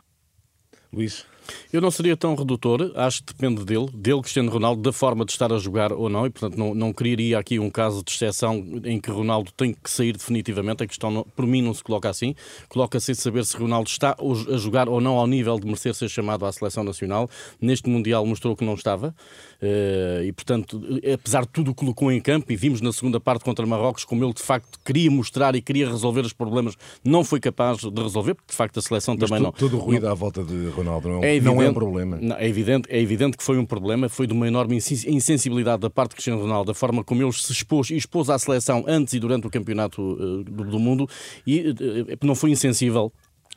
Luís. 0.93 1.27
Eu 1.73 1.81
não 1.81 1.91
seria 1.91 2.17
tão 2.17 2.35
redutor, 2.35 2.93
acho 2.95 3.23
que 3.23 3.33
depende 3.33 3.65
dele, 3.65 3.89
dele, 3.93 4.21
Cristiano 4.21 4.51
Ronaldo, 4.51 4.83
da 4.83 4.93
forma 4.93 5.25
de 5.25 5.33
estar 5.33 5.53
a 5.53 5.59
jogar 5.59 5.93
ou 5.93 6.09
não, 6.09 6.27
e 6.27 6.31
portanto 6.31 6.57
não, 6.57 6.75
não 6.75 6.93
criaria 6.93 7.39
aqui 7.39 7.59
um 7.59 7.71
caso 7.71 8.03
de 8.05 8.11
exceção 8.13 8.65
em 8.85 9.01
que 9.01 9.11
Ronaldo 9.11 9.51
tem 9.53 9.73
que 9.73 9.91
sair 9.91 10.13
definitivamente. 10.13 10.83
A 10.83 10.87
questão, 10.87 11.11
não, 11.11 11.25
por 11.25 11.47
mim, 11.47 11.63
não 11.63 11.75
se 11.75 11.83
coloca 11.83 12.09
assim. 12.09 12.35
Coloca-se 12.69 13.15
saber 13.15 13.45
se 13.45 13.57
Ronaldo 13.57 13.89
está 13.89 14.17
a 14.19 14.57
jogar 14.57 14.89
ou 14.89 15.01
não 15.01 15.19
ao 15.19 15.27
nível 15.27 15.59
de 15.59 15.67
merecer 15.67 15.95
ser 15.95 16.09
chamado 16.09 16.45
à 16.45 16.53
seleção 16.53 16.85
nacional. 16.85 17.29
Neste 17.61 17.89
Mundial 17.89 18.25
mostrou 18.27 18.57
que 18.57 18.65
não 18.65 18.75
estava, 18.75 19.15
eh, 19.61 20.25
e 20.27 20.33
portanto, 20.33 20.83
apesar 21.13 21.43
de 21.43 21.49
tudo 21.49 21.71
o 21.71 21.75
que 21.75 21.81
colocou 21.81 22.11
em 22.11 22.21
campo, 22.21 22.53
e 22.53 22.57
vimos 22.57 22.81
na 22.81 22.93
segunda 22.93 23.21
parte 23.21 23.45
contra 23.45 23.65
Marrocos 23.67 24.05
como 24.05 24.25
ele 24.25 24.33
de 24.33 24.43
facto 24.43 24.79
queria 24.85 25.11
mostrar 25.11 25.55
e 25.55 25.63
queria 25.63 25.89
resolver 25.89 26.23
os 26.23 26.33
problemas, 26.33 26.77
não 27.05 27.25
foi 27.25 27.41
capaz 27.41 27.79
de 27.79 28.03
resolver, 28.03 28.35
porque 28.35 28.51
de 28.51 28.57
facto 28.57 28.79
a 28.79 28.83
seleção 28.83 29.17
Mas 29.19 29.29
também 29.29 29.43
tu, 29.43 29.45
não. 29.45 29.53
Todo 29.53 29.77
o 29.77 29.81
ruído 29.81 30.05
não, 30.05 30.13
à 30.13 30.15
volta 30.15 30.43
de 30.43 30.69
Ronaldo 30.69 31.09
não 31.09 31.25
é, 31.25 31.32
evidente, 31.37 31.57
não 31.57 31.63
é 31.63 31.71
um 31.71 31.75
problema. 31.75 32.19
É, 32.39 32.49
evidente, 32.49 32.89
é 32.91 33.01
evidente 33.01 33.37
que 33.37 33.43
foi 33.43 33.59
um 33.59 33.67
problema, 33.67 34.09
foi 34.09 34.27
de 34.27 34.33
uma 34.33 34.47
enorme 34.47 34.77
insensibilidade 34.77 35.83
da 35.83 35.91
parte 35.91 36.11
de 36.11 36.17
Cristiano 36.17 36.41
Ronaldo, 36.41 36.73
da 36.73 36.75
forma 36.75 37.03
como 37.05 37.23
ele 37.23 37.33
se 37.33 37.53
expôs 37.53 37.91
e 37.91 37.97
expôs 37.97 38.31
à 38.31 38.39
seleção 38.39 38.85
antes 38.87 39.15
e 39.15 39.19
durante 39.19 39.47
o 39.47 39.51
campeonato 39.51 40.01
uh, 40.01 40.45
do, 40.45 40.65
do, 40.65 40.79
mundo, 40.79 41.09
e 41.47 41.71
uh, 41.71 42.27
não 42.27 42.35
foi 42.35 42.51
insensível 42.51 43.13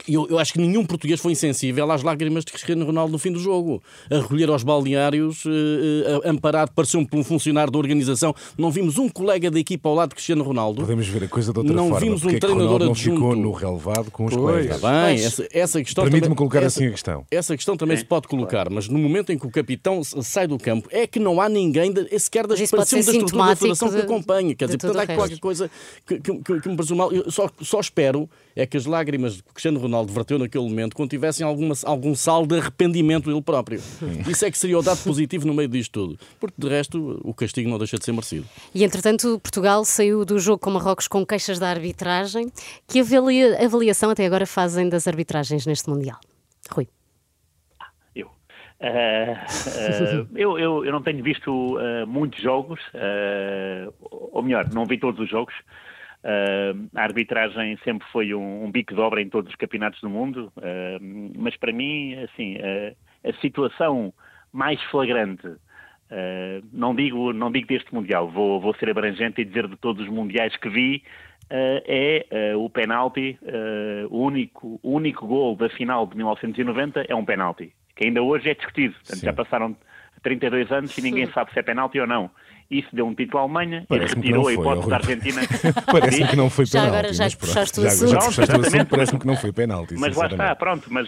eu, 0.07 0.27
eu, 0.29 0.39
acho 0.39 0.53
que 0.53 0.59
nenhum 0.59 0.85
português 0.85 1.19
foi 1.19 1.31
insensível 1.31 1.89
às 1.91 2.03
lágrimas 2.03 2.45
de 2.45 2.51
Cristiano 2.51 2.85
Ronaldo 2.85 3.11
no 3.11 3.17
fim 3.17 3.31
do 3.31 3.39
jogo. 3.39 3.81
A 4.09 4.19
recolher 4.19 4.49
aos 4.49 4.63
balneários, 4.63 5.43
eh, 5.45 6.29
amparado, 6.29 6.71
pareceu 6.75 6.99
um, 6.99 7.07
um 7.13 7.23
funcionário 7.23 7.71
da 7.71 7.79
organização. 7.79 8.35
Não 8.57 8.69
vimos 8.69 8.97
um 8.97 9.09
colega 9.09 9.49
da 9.49 9.59
equipa 9.59 9.89
ao 9.89 9.95
lado 9.95 10.09
de 10.09 10.15
Cristiano 10.15 10.43
Ronaldo. 10.43 10.81
Podemos 10.81 11.07
ver 11.07 11.23
a 11.23 11.27
coisa 11.27 11.51
de 11.51 11.59
outra 11.59 11.73
não 11.73 11.89
forma. 11.89 11.99
Vimos 11.99 12.23
um 12.23 12.29
é 12.29 12.39
treinador 12.39 12.79
não 12.79 12.91
adjunto. 12.91 13.15
ficou 13.15 13.35
no 13.35 13.51
relevado 13.51 14.11
com 14.11 14.25
os 14.25 14.33
pois, 14.33 14.45
colegas. 14.45 14.75
Está 14.75 15.05
bem, 15.05 15.23
essa, 15.23 15.47
essa 15.51 15.83
questão. 15.83 16.03
Permite-me 16.03 16.35
colocar 16.35 16.59
essa, 16.59 16.79
assim 16.79 16.87
a 16.87 16.91
questão. 16.91 17.25
Essa 17.31 17.55
questão 17.55 17.75
também 17.75 17.97
Sim, 17.97 18.03
se 18.03 18.07
pode 18.07 18.27
colocar, 18.27 18.69
mas 18.69 18.87
no 18.87 18.99
momento 18.99 19.31
em 19.31 19.37
que 19.37 19.47
o 19.47 19.49
capitão 19.49 20.03
sai 20.03 20.47
do 20.47 20.57
campo, 20.57 20.87
é 20.91 21.07
que 21.07 21.19
não 21.19 21.41
há 21.41 21.49
ninguém, 21.49 21.91
de, 21.91 22.19
sequer 22.19 22.45
da 22.45 22.53
expressão 22.55 22.99
da 22.99 23.11
estrutura 23.11 23.45
da 23.47 23.55
federação 23.55 23.89
que 23.89 23.97
acompanhe. 23.97 24.55
Quer 24.55 24.65
dizer, 24.65 24.77
portanto, 24.77 24.99
há 24.99 25.15
qualquer 25.15 25.39
coisa 25.39 25.69
que, 26.05 26.19
que, 26.19 26.37
que, 26.39 26.61
que 26.61 26.69
me 26.69 26.75
parece 26.75 26.93
mal. 26.93 27.11
Eu 27.11 27.31
só, 27.31 27.49
só 27.61 27.79
espero 27.79 28.29
é 28.55 28.65
que 28.65 28.77
as 28.77 28.85
lágrimas 28.85 29.41
que 29.41 29.53
Cristiano 29.53 29.79
Ronaldo 29.79 30.13
verteu 30.13 30.39
naquele 30.39 30.63
momento 30.63 30.95
contivessem 30.95 31.45
alguma, 31.45 31.75
algum 31.83 32.15
sal 32.15 32.45
de 32.45 32.57
arrependimento 32.57 33.25
dele 33.29 33.41
próprio. 33.41 33.79
Isso 34.27 34.45
é 34.45 34.51
que 34.51 34.57
seria 34.57 34.79
o 34.79 34.81
dado 34.81 35.03
positivo 35.03 35.45
no 35.45 35.53
meio 35.53 35.67
disto 35.67 35.91
tudo. 35.91 36.19
Porque, 36.39 36.55
de 36.57 36.69
resto, 36.69 37.19
o 37.23 37.33
castigo 37.33 37.69
não 37.69 37.77
deixa 37.77 37.97
de 37.97 38.05
ser 38.05 38.13
merecido. 38.13 38.45
E, 38.73 38.83
entretanto, 38.83 39.39
Portugal 39.39 39.83
saiu 39.83 40.23
do 40.23 40.39
jogo 40.39 40.59
com 40.59 40.71
Marrocos 40.71 41.07
com 41.07 41.25
queixas 41.25 41.59
da 41.59 41.69
arbitragem. 41.69 42.49
Que 42.87 43.01
avalia, 43.01 43.63
avaliação 43.63 44.09
até 44.09 44.25
agora 44.25 44.45
fazem 44.45 44.87
das 44.87 45.07
arbitragens 45.07 45.65
neste 45.65 45.89
Mundial? 45.89 46.19
Rui. 46.71 46.87
Eu. 48.15 48.27
Uh, 48.27 48.31
uh, 50.23 50.27
eu, 50.35 50.57
eu, 50.57 50.85
eu, 50.85 50.91
não 50.91 51.01
tenho 51.01 51.21
visto 51.23 51.49
uh, 51.51 52.07
muitos 52.07 52.41
jogos, 52.41 52.79
ou 54.01 54.41
melhor, 54.41 54.69
não 54.73 54.85
vi 54.85 54.97
todos 54.97 55.19
os 55.19 55.29
jogos. 55.29 55.53
Uh, 56.25 56.89
a 56.95 57.03
arbitragem 57.03 57.77
sempre 57.83 58.07
foi 58.11 58.33
um, 58.33 58.65
um, 58.65 58.71
bico 58.71 58.95
de 58.95 58.99
obra 58.99 59.21
em 59.21 59.29
todos 59.29 59.51
os 59.51 59.55
campeonatos 59.55 60.01
do 60.01 60.09
mundo, 60.09 60.51
uh, 60.57 61.31
mas 61.37 61.55
para 61.55 61.71
mim, 61.71 62.15
assim, 62.15 62.55
uh, 62.55 62.95
a 63.23 63.33
situação 63.41 64.11
mais 64.51 64.81
flagrante, 64.85 65.47
não 66.71 66.95
digo 66.95 67.33
não 67.33 67.51
digo 67.51 67.67
deste 67.67 67.93
mundial, 67.93 68.29
vou, 68.29 68.61
vou 68.61 68.73
ser 68.75 68.89
abrangente 68.89 69.41
e 69.41 69.45
dizer 69.45 69.67
de 69.67 69.75
todos 69.75 70.03
os 70.03 70.09
mundiais 70.09 70.55
que 70.55 70.69
vi, 70.69 71.03
é 71.49 72.53
o 72.55 72.69
penalti, 72.69 73.37
o 74.09 74.19
único 74.19 74.79
o 74.81 74.91
único 74.93 75.27
gol 75.27 75.55
da 75.55 75.67
final 75.67 76.05
de 76.05 76.15
1990 76.15 77.05
é 77.09 77.15
um 77.15 77.25
penalti, 77.25 77.73
que 77.95 78.05
ainda 78.05 78.21
hoje 78.21 78.49
é 78.49 78.53
discutido. 78.53 78.93
Portanto, 78.93 79.19
já 79.19 79.33
passaram 79.33 79.75
32 80.23 80.71
anos 80.71 80.97
e 80.97 81.01
ninguém 81.01 81.27
sabe 81.31 81.51
se 81.51 81.59
é 81.59 81.63
penalti 81.63 81.99
ou 81.99 82.07
não. 82.07 82.31
Isso 82.69 82.87
deu 82.93 83.05
um 83.05 83.13
título 83.13 83.39
à 83.39 83.41
Alemanha 83.43 83.85
e 83.89 83.97
retirou 83.97 84.47
a 84.47 84.53
hipótese 84.53 84.89
da 84.89 84.95
Argentina. 84.95 85.41
parece-me 85.91 86.27
que 86.27 86.35
não 86.35 86.49
foi 86.49 86.65
penalti. 86.65 86.89
Já 86.89 86.97
agora 86.97 87.13
já 87.13 87.37
puxaste 87.37 87.79
o 87.79 87.87
assunto. 87.87 88.09
Já, 88.09 88.19
já 88.19 88.25
puxaste 88.25 88.55
o 88.55 88.61
assunto, 88.61 88.85
parece-me 88.87 89.19
que 89.19 89.27
não 89.27 89.35
foi 89.35 89.51
penalti. 89.51 89.95
Mas 89.97 90.15
lá 90.15 90.27
está, 90.27 90.55
pronto, 90.55 90.87
mas, 90.91 91.07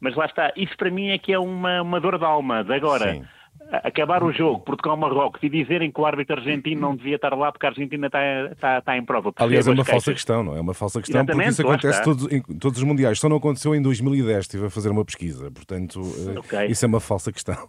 mas 0.00 0.14
lá 0.14 0.26
está. 0.26 0.52
Isso 0.56 0.76
para 0.76 0.90
mim 0.90 1.08
é 1.08 1.18
que 1.18 1.32
é 1.32 1.38
uma, 1.38 1.82
uma 1.82 2.00
dor 2.00 2.18
de 2.18 2.24
alma 2.24 2.62
de 2.62 2.72
agora. 2.72 3.14
Sim 3.14 3.24
acabar 3.70 4.22
o 4.22 4.32
jogo, 4.32 4.60
Portugal-Marrocos, 4.60 5.42
e 5.42 5.48
dizerem 5.48 5.90
que 5.90 6.00
o 6.00 6.04
árbitro 6.04 6.36
argentino 6.36 6.80
não 6.80 6.94
devia 6.94 7.16
estar 7.16 7.34
lá 7.34 7.50
porque 7.50 7.66
a 7.66 7.70
Argentina 7.70 8.06
está, 8.06 8.20
está, 8.52 8.78
está 8.78 8.96
em 8.96 9.04
prova. 9.04 9.32
Aliás, 9.36 9.66
é 9.66 9.70
uma 9.70 9.84
falsa 9.84 10.12
questão, 10.12 10.42
não 10.42 10.54
é? 10.54 10.58
É 10.58 10.60
uma 10.60 10.74
falsa 10.74 11.00
questão 11.00 11.22
Exatamente, 11.22 11.56
porque 11.56 11.62
isso 11.62 11.62
acontece 11.62 12.02
todos, 12.02 12.32
em 12.32 12.42
todos 12.58 12.78
os 12.78 12.84
mundiais. 12.84 13.18
Só 13.18 13.28
não 13.28 13.36
aconteceu 13.36 13.74
em 13.74 13.80
2010, 13.80 14.40
estive 14.40 14.66
a 14.66 14.70
fazer 14.70 14.90
uma 14.90 15.04
pesquisa. 15.04 15.50
Portanto, 15.50 16.00
okay. 16.38 16.66
isso 16.66 16.84
é 16.84 16.88
uma 16.88 17.00
falsa 17.00 17.32
questão. 17.32 17.68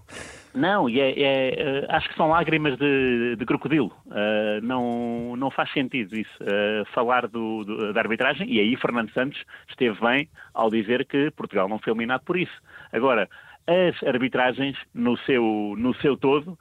Não, 0.53 0.87
e 0.87 0.99
é, 0.99 1.13
é, 1.19 1.85
acho 1.89 2.07
que 2.09 2.15
são 2.15 2.27
lágrimas 2.27 2.77
de, 2.77 3.35
de 3.37 3.45
crocodilo. 3.45 3.91
Uh, 4.05 4.61
não, 4.61 5.35
não 5.35 5.49
faz 5.49 5.71
sentido 5.71 6.15
isso. 6.15 6.31
Uh, 6.41 6.85
falar 6.93 7.27
do, 7.27 7.63
do, 7.63 7.91
da 7.91 7.99
arbitragem, 8.01 8.47
e 8.47 8.59
aí 8.59 8.75
Fernando 8.75 9.11
Santos 9.13 9.41
esteve 9.67 9.99
bem 9.99 10.29
ao 10.53 10.69
dizer 10.69 11.07
que 11.07 11.31
Portugal 11.31 11.67
não 11.67 11.79
foi 11.79 11.91
eliminado 11.91 12.21
por 12.21 12.37
isso. 12.37 12.53
Agora, 12.91 13.27
as 13.67 14.03
arbitragens 14.03 14.77
no 14.93 15.17
seu, 15.19 15.75
no 15.77 15.93
seu 15.95 16.17
todo 16.17 16.57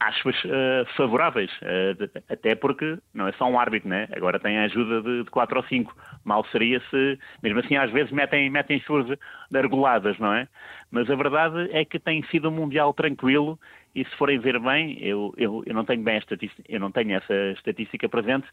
acho-as 0.00 0.36
uh, 0.44 0.86
favoráveis, 0.96 1.50
uh, 1.62 1.94
de, 1.94 2.10
até 2.28 2.54
porque 2.54 2.98
não 3.12 3.26
é 3.26 3.32
só 3.32 3.46
um 3.46 3.58
árbitro, 3.58 3.88
né? 3.88 4.06
agora 4.12 4.38
tem 4.38 4.58
a 4.58 4.64
ajuda 4.64 5.02
de, 5.02 5.24
de 5.24 5.30
quatro 5.30 5.56
ou 5.56 5.64
cinco. 5.64 5.96
Mal 6.24 6.44
seria 6.46 6.80
se, 6.90 7.18
mesmo 7.42 7.60
assim, 7.60 7.76
às 7.76 7.90
vezes 7.90 8.12
metem, 8.12 8.50
metem 8.50 8.80
suas 8.80 9.06
argoladas, 9.54 10.18
não 10.18 10.32
é? 10.32 10.48
Mas 10.90 11.08
a 11.10 11.14
verdade 11.14 11.70
é 11.72 11.84
que 11.84 11.98
tem 11.98 12.22
sido 12.24 12.48
um 12.48 12.52
Mundial 12.52 12.92
tranquilo 12.92 13.58
e 13.94 14.04
se 14.04 14.16
forem 14.16 14.38
ver 14.38 14.58
bem, 14.58 14.98
eu, 15.00 15.32
eu, 15.36 15.62
eu 15.66 15.74
não 15.74 15.84
tenho 15.84 16.02
bem 16.02 16.20
eu 16.68 16.80
não 16.80 16.90
tenho 16.90 17.14
essa 17.14 17.34
estatística 17.52 18.08
presente, 18.08 18.46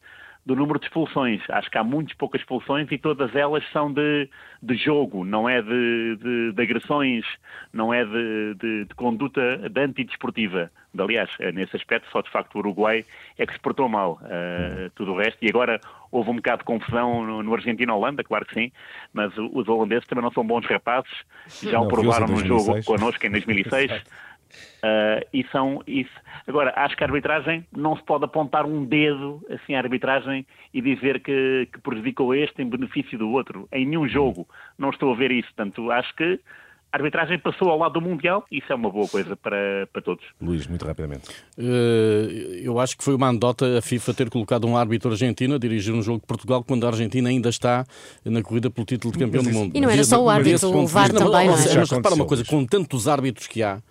do 0.45 0.55
número 0.55 0.79
de 0.79 0.85
expulsões. 0.85 1.41
Acho 1.49 1.69
que 1.69 1.77
há 1.77 1.83
muito 1.83 2.15
poucas 2.17 2.41
expulsões 2.41 2.91
e 2.91 2.97
todas 2.97 3.35
elas 3.35 3.63
são 3.71 3.91
de, 3.91 4.27
de 4.61 4.75
jogo, 4.75 5.23
não 5.23 5.47
é 5.47 5.61
de, 5.61 6.17
de, 6.17 6.51
de 6.53 6.61
agressões, 6.61 7.25
não 7.71 7.93
é 7.93 8.03
de, 8.03 8.55
de, 8.55 8.85
de 8.85 8.95
conduta 8.95 9.69
de 9.69 9.81
antidesportiva. 9.81 10.71
Aliás, 10.97 11.29
eh, 11.39 11.51
nesse 11.51 11.75
aspecto, 11.75 12.09
só 12.11 12.21
de 12.21 12.29
facto 12.29 12.55
o 12.55 12.59
Uruguai 12.59 13.05
é 13.37 13.45
que 13.45 13.53
se 13.53 13.59
portou 13.59 13.87
mal. 13.87 14.19
Uh, 14.23 14.89
tudo 14.93 15.13
o 15.13 15.17
resto, 15.17 15.37
e 15.41 15.47
agora 15.47 15.79
houve 16.11 16.29
um 16.29 16.35
bocado 16.35 16.59
de 16.59 16.65
confusão 16.65 17.25
no, 17.25 17.41
no 17.41 17.53
Argentina-Holanda, 17.53 18.23
claro 18.23 18.45
que 18.45 18.53
sim, 18.53 18.71
mas 19.13 19.31
os 19.37 19.69
holandeses 19.69 20.05
também 20.05 20.23
não 20.23 20.31
são 20.31 20.45
bons 20.45 20.65
rapazes, 20.65 21.11
já 21.63 21.79
o 21.79 21.87
provaram 21.87 22.27
no 22.27 22.45
jogo 22.45 22.83
connosco 22.83 23.25
em 23.25 23.31
2006. 23.31 24.03
Uh, 24.83 25.25
e 25.33 25.45
são 25.51 25.81
isso. 25.85 26.11
Agora, 26.47 26.73
acho 26.75 26.95
que 26.95 27.03
a 27.03 27.07
arbitragem 27.07 27.65
não 27.75 27.95
se 27.95 28.03
pode 28.03 28.25
apontar 28.25 28.65
um 28.65 28.83
dedo 28.85 29.43
assim 29.49 29.75
à 29.75 29.79
arbitragem 29.79 30.45
e 30.73 30.81
dizer 30.81 31.21
que, 31.21 31.67
que 31.71 31.79
prejudicou 31.79 32.33
este 32.33 32.61
em 32.61 32.69
benefício 32.69 33.17
do 33.17 33.29
outro. 33.29 33.67
Em 33.71 33.85
nenhum 33.85 34.07
jogo 34.07 34.47
não 34.77 34.89
estou 34.89 35.13
a 35.13 35.15
ver 35.15 35.31
isso. 35.31 35.47
Portanto, 35.53 35.91
acho 35.91 36.15
que 36.15 36.39
a 36.91 36.97
arbitragem 36.97 37.39
passou 37.39 37.69
ao 37.69 37.77
lado 37.77 37.93
do 37.93 38.01
Mundial 38.01 38.43
e 38.51 38.57
isso 38.57 38.71
é 38.71 38.75
uma 38.75 38.89
boa 38.89 39.07
coisa 39.07 39.35
para, 39.37 39.87
para 39.93 40.01
todos. 40.01 40.25
Luís, 40.41 40.67
muito 40.67 40.85
rapidamente. 40.85 41.29
Uh, 41.57 42.61
eu 42.61 42.77
acho 42.79 42.97
que 42.97 43.03
foi 43.03 43.15
uma 43.15 43.29
anedota 43.29 43.77
a 43.77 43.81
FIFA 43.81 44.13
ter 44.13 44.29
colocado 44.29 44.67
um 44.67 44.75
árbitro 44.75 45.09
argentino 45.09 45.55
a 45.55 45.57
dirigir 45.57 45.93
um 45.93 46.01
jogo 46.01 46.19
de 46.19 46.27
Portugal 46.27 46.63
quando 46.65 46.85
a 46.85 46.89
Argentina 46.89 47.29
ainda 47.29 47.47
está 47.47 47.85
na 48.25 48.41
corrida 48.43 48.69
pelo 48.69 48.85
título 48.85 49.13
de 49.13 49.19
campeão 49.19 49.41
do 49.41 49.51
mundo. 49.51 49.71
E 49.73 49.79
não 49.79 49.89
era 49.89 50.03
só 50.03 50.21
o 50.21 50.29
árbitro, 50.29 50.67
o 50.69 50.85
VAR 50.85 51.09
também, 51.13 51.47
é? 51.47 51.51
Mas 51.51 51.91
repara 51.91 52.13
uma 52.13 52.25
coisa, 52.25 52.43
com 52.43 52.65
tantos 52.65 53.07
árbitros 53.07 53.47
que 53.47 53.63
há, 53.63 53.81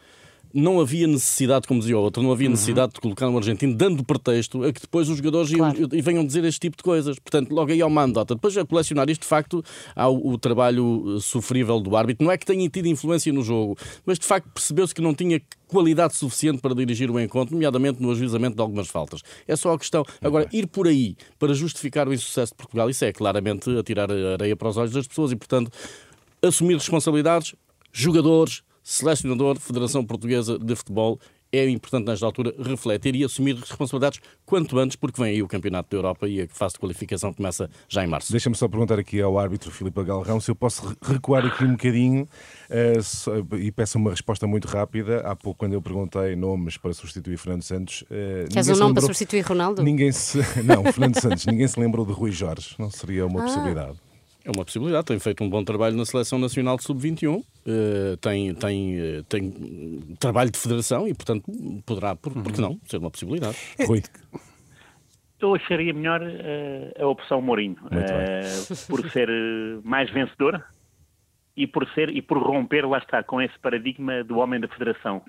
não 0.52 0.80
havia 0.80 1.06
necessidade, 1.06 1.66
como 1.66 1.80
dizia 1.80 1.96
o 1.96 2.00
outro, 2.00 2.22
não 2.22 2.32
havia 2.32 2.46
uhum. 2.46 2.52
necessidade 2.52 2.92
de 2.94 3.00
colocar 3.00 3.28
um 3.28 3.36
argentino 3.36 3.74
dando 3.74 4.04
pretexto 4.04 4.62
a 4.64 4.72
que 4.72 4.80
depois 4.80 5.08
os 5.08 5.16
jogadores 5.16 5.52
claro. 5.52 5.78
iam, 5.78 5.88
e 5.92 6.02
venham 6.02 6.24
dizer 6.24 6.44
este 6.44 6.60
tipo 6.60 6.76
de 6.76 6.82
coisas. 6.82 7.18
Portanto, 7.18 7.52
logo 7.52 7.70
aí 7.70 7.80
há 7.80 7.86
uma 7.86 8.02
andota. 8.02 8.34
Depois 8.34 8.56
a 8.56 8.64
colecionar 8.64 9.08
isto, 9.08 9.22
de 9.22 9.28
facto, 9.28 9.64
há 9.94 10.08
o, 10.08 10.32
o, 10.32 10.38
trabalho 10.38 11.16
eh, 11.16 11.20
sofrível 11.20 11.80
do 11.80 11.96
árbitro. 11.96 12.24
Não 12.24 12.32
é 12.32 12.38
que 12.38 12.44
tenha 12.44 12.68
tido 12.68 12.86
influência 12.86 13.32
no 13.32 13.42
jogo, 13.42 13.76
mas 14.04 14.18
de 14.18 14.26
facto 14.26 14.48
percebeu-se 14.52 14.94
que 14.94 15.00
não 15.00 15.14
tinha 15.14 15.40
qualidade 15.68 16.16
suficiente 16.16 16.60
para 16.60 16.74
dirigir 16.74 17.10
o 17.10 17.20
encontro, 17.20 17.54
nomeadamente 17.54 18.02
no 18.02 18.10
ajuizamento 18.10 18.56
de 18.56 18.62
algumas 18.62 18.88
faltas. 18.88 19.22
É 19.46 19.54
só 19.54 19.72
a 19.72 19.78
questão. 19.78 20.04
Agora, 20.20 20.48
ir 20.52 20.66
por 20.66 20.88
aí 20.88 21.16
para 21.38 21.54
justificar 21.54 22.08
o 22.08 22.12
insucesso 22.12 22.52
de 22.52 22.56
Portugal, 22.56 22.90
isso 22.90 23.04
é 23.04 23.12
claramente 23.12 23.70
atirar 23.78 24.10
areia 24.10 24.56
para 24.56 24.68
os 24.68 24.76
olhos 24.76 24.92
das 24.92 25.06
pessoas 25.06 25.30
e, 25.30 25.36
portanto, 25.36 25.70
assumir 26.42 26.74
responsabilidades, 26.74 27.54
jogadores, 27.92 28.62
selecionador, 28.82 29.58
Federação 29.58 30.04
Portuguesa 30.04 30.58
de 30.58 30.74
Futebol 30.76 31.18
é 31.52 31.68
importante 31.68 32.06
nesta 32.06 32.24
altura 32.24 32.54
refletir 32.58 33.14
e 33.16 33.24
assumir 33.24 33.56
responsabilidades 33.56 34.20
quanto 34.46 34.78
antes, 34.78 34.96
porque 34.96 35.20
vem 35.20 35.32
aí 35.32 35.42
o 35.42 35.48
Campeonato 35.48 35.90
da 35.90 35.96
Europa 35.96 36.28
e 36.28 36.42
a 36.42 36.48
fase 36.48 36.74
de 36.74 36.80
qualificação 36.80 37.32
começa 37.32 37.68
já 37.88 38.04
em 38.04 38.06
março. 38.06 38.30
Deixa-me 38.30 38.54
só 38.54 38.68
perguntar 38.68 38.98
aqui 38.98 39.20
ao 39.20 39.38
árbitro 39.38 39.70
Filipe 39.70 40.02
Galrão 40.04 40.40
se 40.40 40.50
eu 40.50 40.54
posso 40.54 40.96
recuar 41.02 41.44
aqui 41.44 41.64
um 41.64 41.72
bocadinho 41.72 42.28
uh, 42.70 43.56
e 43.56 43.72
peço 43.72 43.98
uma 43.98 44.10
resposta 44.10 44.46
muito 44.46 44.68
rápida. 44.68 45.20
Há 45.20 45.34
pouco, 45.34 45.58
quando 45.58 45.72
eu 45.72 45.82
perguntei 45.82 46.36
nomes 46.36 46.76
para 46.76 46.92
substituir 46.92 47.36
Fernando 47.36 47.62
Santos. 47.62 48.02
Uh, 48.02 48.48
Queres 48.48 48.68
um 48.68 48.72
nome 48.72 48.84
lembrou, 48.84 48.94
para 48.94 49.02
substituir 49.02 49.40
Ronaldo? 49.40 49.82
Ninguém 49.82 50.12
se. 50.12 50.38
Não, 50.62 50.84
Fernando 50.84 51.20
Santos, 51.20 51.46
ninguém 51.46 51.66
se 51.66 51.78
lembrou 51.78 52.06
de 52.06 52.12
Rui 52.12 52.30
Jorge. 52.30 52.74
Não 52.78 52.90
seria 52.90 53.26
uma 53.26 53.40
ah. 53.40 53.44
possibilidade. 53.44 54.09
É 54.44 54.50
uma 54.50 54.64
possibilidade, 54.64 55.06
tem 55.06 55.18
feito 55.18 55.44
um 55.44 55.50
bom 55.50 55.62
trabalho 55.62 55.96
na 55.96 56.04
Seleção 56.04 56.38
Nacional 56.38 56.76
de 56.76 56.84
Sub-21, 56.84 57.40
uh, 57.40 58.16
tem, 58.18 58.54
tem, 58.54 58.98
uh, 58.98 59.24
tem 59.24 60.16
trabalho 60.18 60.50
de 60.50 60.58
federação 60.58 61.06
e, 61.06 61.12
portanto, 61.12 61.44
poderá, 61.84 62.16
por, 62.16 62.32
por 62.32 62.52
que 62.52 62.60
não, 62.60 62.78
ser 62.86 62.96
uma 62.96 63.10
possibilidade. 63.10 63.56
Rui. 63.86 64.02
Eu 65.38 65.54
acharia 65.54 65.92
melhor 65.92 66.22
uh, 66.22 67.02
a 67.02 67.06
opção 67.06 67.40
Mourinho, 67.42 67.76
por 68.88 69.08
ser 69.10 69.28
mais 69.84 70.10
vencedor 70.10 70.62
e 71.56 71.66
por 71.66 71.86
ser 71.94 72.14
e 72.14 72.22
por 72.22 72.38
romper, 72.38 72.86
lá 72.86 72.98
está, 72.98 73.22
com 73.22 73.40
esse 73.40 73.58
paradigma 73.58 74.24
do 74.24 74.38
homem 74.38 74.60
da 74.60 74.68
federação. 74.68 75.22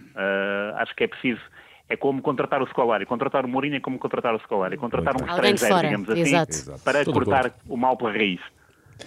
acho 0.78 0.96
que 0.96 1.04
é 1.04 1.08
preciso 1.08 1.42
é 1.90 1.98
como 1.98 2.22
contratar 2.22 2.62
o 2.62 2.68
Scolari. 2.68 3.06
Contratar 3.06 3.46
o 3.46 3.50
Mourinho 3.50 3.76
é 3.76 3.80
como 3.82 4.00
contratar 4.00 4.34
o 4.34 4.40
Scolari. 4.40 4.78
Contratar 4.78 5.14
um 5.22 5.26
estrangeiro, 5.26 5.82
digamos 5.82 6.10
assim, 6.10 6.22
Exato. 6.22 6.84
para 6.86 7.04
cortar 7.04 7.54
o 7.68 7.76
mal 7.76 7.98
pela 7.98 8.12
raiz. 8.12 8.40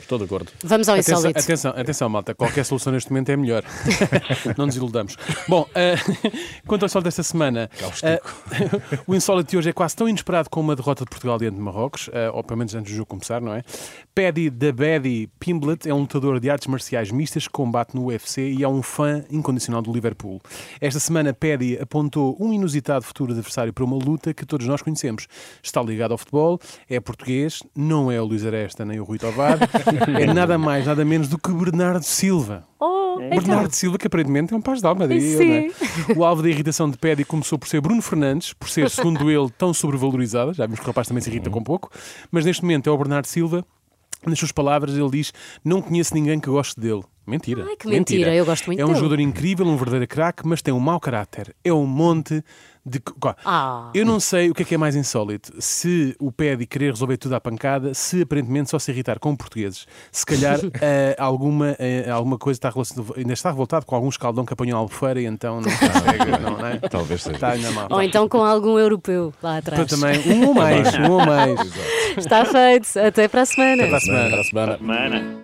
Estou 0.01 0.19
de 0.19 0.25
acordo. 0.25 0.51
Vamos 0.63 0.89
ao 0.89 0.95
atenção, 0.95 1.19
insólito. 1.19 1.41
Atenção, 1.41 1.71
atenção, 1.77 2.09
malta. 2.09 2.35
Qualquer 2.35 2.65
solução 2.65 2.93
neste 2.93 3.11
momento 3.11 3.31
é 3.31 3.37
melhor. 3.37 3.65
Não 4.57 4.67
nos 4.67 4.77
iludamos. 4.77 5.17
Bom, 5.49 5.63
uh, 5.63 6.31
quanto 6.67 6.83
ao 6.83 6.87
insólito 6.87 7.05
desta 7.05 7.23
semana, 7.23 7.71
uh, 7.83 9.03
o 9.07 9.15
insólito 9.15 9.51
de 9.51 9.57
hoje 9.59 9.71
é 9.71 9.73
quase 9.73 9.97
tão 9.97 10.09
inesperado 10.09 10.51
como 10.51 10.69
uma 10.69 10.77
derrota 10.77 11.05
de 11.05 11.11
Portugal 11.11 11.39
diante 11.39 11.57
de 11.57 11.61
Marrocos, 11.61 12.09
uh, 12.09 12.33
ou 12.33 12.43
pelo 12.43 12.59
menos 12.59 12.75
antes 12.75 12.93
do 12.93 12.97
jogo 12.97 13.07
começar, 13.07 13.41
não 13.41 13.55
é? 13.55 13.63
Paddy 14.15 14.51
Dabedi 14.51 15.29
Pimblet 15.39 15.89
é 15.89 15.95
um 15.95 16.01
lutador 16.01 16.39
de 16.39 16.51
artes 16.51 16.67
marciais 16.67 17.11
mistas 17.11 17.47
que 17.47 17.53
combate 17.53 17.95
no 17.95 18.07
UFC 18.07 18.53
e 18.53 18.63
é 18.63 18.69
um 18.69 18.83
fã 18.83 19.25
incondicional 19.31 19.83
do 19.83 19.93
Liverpool. 19.93 20.41
Esta 20.81 21.01
semana, 21.01 21.33
Paddy 21.33 21.79
apontou 21.81 22.37
um 22.39 22.53
inusitado 22.53 23.05
futuro 23.05 23.33
adversário 23.33 23.73
para 23.73 23.85
uma 23.85 23.97
luta 23.97 24.33
que 24.33 24.47
todos 24.47 24.67
nós 24.67 24.83
conhecemos. 24.83 25.27
Está 25.63 25.83
ligado 25.83 26.13
ao 26.13 26.19
futebol, 26.19 26.61
é 26.89 27.01
português, 27.01 27.63
não 27.75 28.11
é 28.11 28.21
o 28.21 28.25
Luís 28.25 28.45
Aresta 28.45 28.85
nem 28.85 29.01
o 29.01 29.05
Rui 29.05 29.19
Tovar. 29.19 29.59
é 30.21 30.33
nada 30.33 30.59
mais, 30.59 30.87
nada 30.87 31.05
menos 31.05 31.29
do 31.29 31.39
que 31.39 31.51
Bernardo 31.53 32.03
Silva. 32.03 32.65
Oh, 32.79 33.17
Bernardo 33.19 33.63
então. 33.63 33.71
Silva, 33.71 33.99
que 33.99 34.07
aparentemente 34.07 34.53
é 34.53 34.57
um 34.57 34.61
paz 34.61 34.81
de 34.81 34.87
alma. 34.87 35.07
Daí, 35.07 35.71
é? 36.09 36.13
O 36.17 36.25
alvo 36.25 36.43
da 36.43 36.49
irritação 36.49 36.91
de 36.91 36.97
Pedi 36.97 37.25
começou 37.25 37.59
por 37.59 37.69
ser 37.69 37.81
Bruno 37.81 38.03
Fernandes, 38.03 38.53
por 38.53 38.69
ser, 38.69 38.89
segundo 38.91 39.31
ele, 39.31 39.51
tão 39.57 39.73
sobrevalorizado. 39.73 40.53
Já 40.53 40.67
vimos 40.67 40.81
que 40.81 40.87
o 40.87 40.89
rapaz 40.89 41.09
também 41.09 41.23
se 41.23 41.31
irrita 41.31 41.51
com 41.51 41.63
pouco. 41.63 41.91
Mas 42.31 42.45
neste 42.45 42.63
momento 42.63 42.89
é 42.89 42.93
o 42.93 42.99
Bernardo 42.99 43.27
Silva. 43.27 43.65
Nas 44.27 44.39
suas 44.39 44.53
palavras, 44.53 44.97
ele 44.97 45.11
diz: 45.11 45.33
Não 45.65 45.83
conheço 45.83 46.15
ninguém 46.15 46.41
que 46.41 46.49
goste 46.49 46.81
dele. 46.81 47.03
Mentira. 47.27 47.65
Ai, 47.67 47.77
que 47.77 47.87
mentira. 47.89 48.19
mentira. 48.21 48.35
Eu 48.35 48.45
gosto 48.45 48.67
muito 48.67 48.81
É 48.81 48.85
um 48.85 48.89
dele. 48.89 48.99
jogador 48.99 49.21
incrível, 49.21 49.67
um 49.67 49.77
verdadeiro 49.77 50.07
craque, 50.09 50.47
mas 50.47 50.61
tem 50.61 50.73
um 50.75 50.81
mau 50.81 51.01
caráter. 51.01 51.55
É 51.65 51.73
um 51.73 51.87
monte 51.87 52.43
de... 52.87 53.01
Ah. 53.47 53.91
Eu 53.95 54.05
não 54.05 54.21
sei 54.21 54.51
o 54.51 54.55
que 54.55 54.63
é 54.63 54.65
que 54.67 54.75
é 54.75 54.79
mais 54.79 54.95
insólito. 54.95 55.55
Se 55.59 56.15
o 56.21 56.31
Pedi 56.31 56.67
querer 56.67 56.91
resolver 56.91 57.17
tudo 57.17 57.35
à 57.35 57.41
pancada, 57.41 57.95
se 57.95 58.23
aparentemente 58.23 58.69
só 58.69 58.79
se 58.79 58.91
irritar 58.93 59.19
com 59.19 59.35
portugueses. 59.35 59.87
Se 60.13 60.27
calhar 60.27 60.59
uh, 60.59 60.71
alguma, 61.17 61.71
uh, 61.73 62.13
alguma 62.13 62.37
coisa 62.37 62.59
está 62.59 62.69
relacionada, 62.69 63.15
ainda 63.17 63.33
está 63.33 63.51
revoltado 63.51 63.87
com 63.87 63.95
algum 63.95 64.09
escaldão 64.11 64.45
que 64.45 64.53
apanhou 64.53 64.77
a 64.77 64.81
albufeira 64.81 65.19
e 65.19 65.25
então 65.25 65.63
não 65.63 65.71
consegue. 65.71 66.31
não, 66.43 66.59
não 66.59 66.67
é? 66.67 66.77
Talvez 66.79 67.23
seja. 67.23 67.37
Está 67.37 67.53
ainda 67.53 67.71
mal. 67.71 67.89
Ou 67.91 68.03
então 68.03 68.29
com 68.29 68.45
algum 68.45 68.79
europeu 68.79 69.33
lá 69.43 69.57
atrás. 69.59 69.87
também, 69.87 70.21
um 70.31 70.49
ou 70.49 70.55
mais, 70.55 70.93
um 70.99 71.11
ou 71.11 71.25
mais. 71.25 71.59
Está 72.19 72.45
feito. 72.45 72.99
Até 72.99 73.29
para 73.29 73.43
a 73.43 73.47
semana. 73.47 73.83
Até 73.83 73.89
para 73.89 73.97
a 73.97 74.01
semana. 74.01 74.27
Até 74.27 74.31
para 74.31 74.41
a 74.41 74.45
semana. 74.45 74.67
Para 74.67 74.75
a 74.75 74.79
semana. 74.79 75.35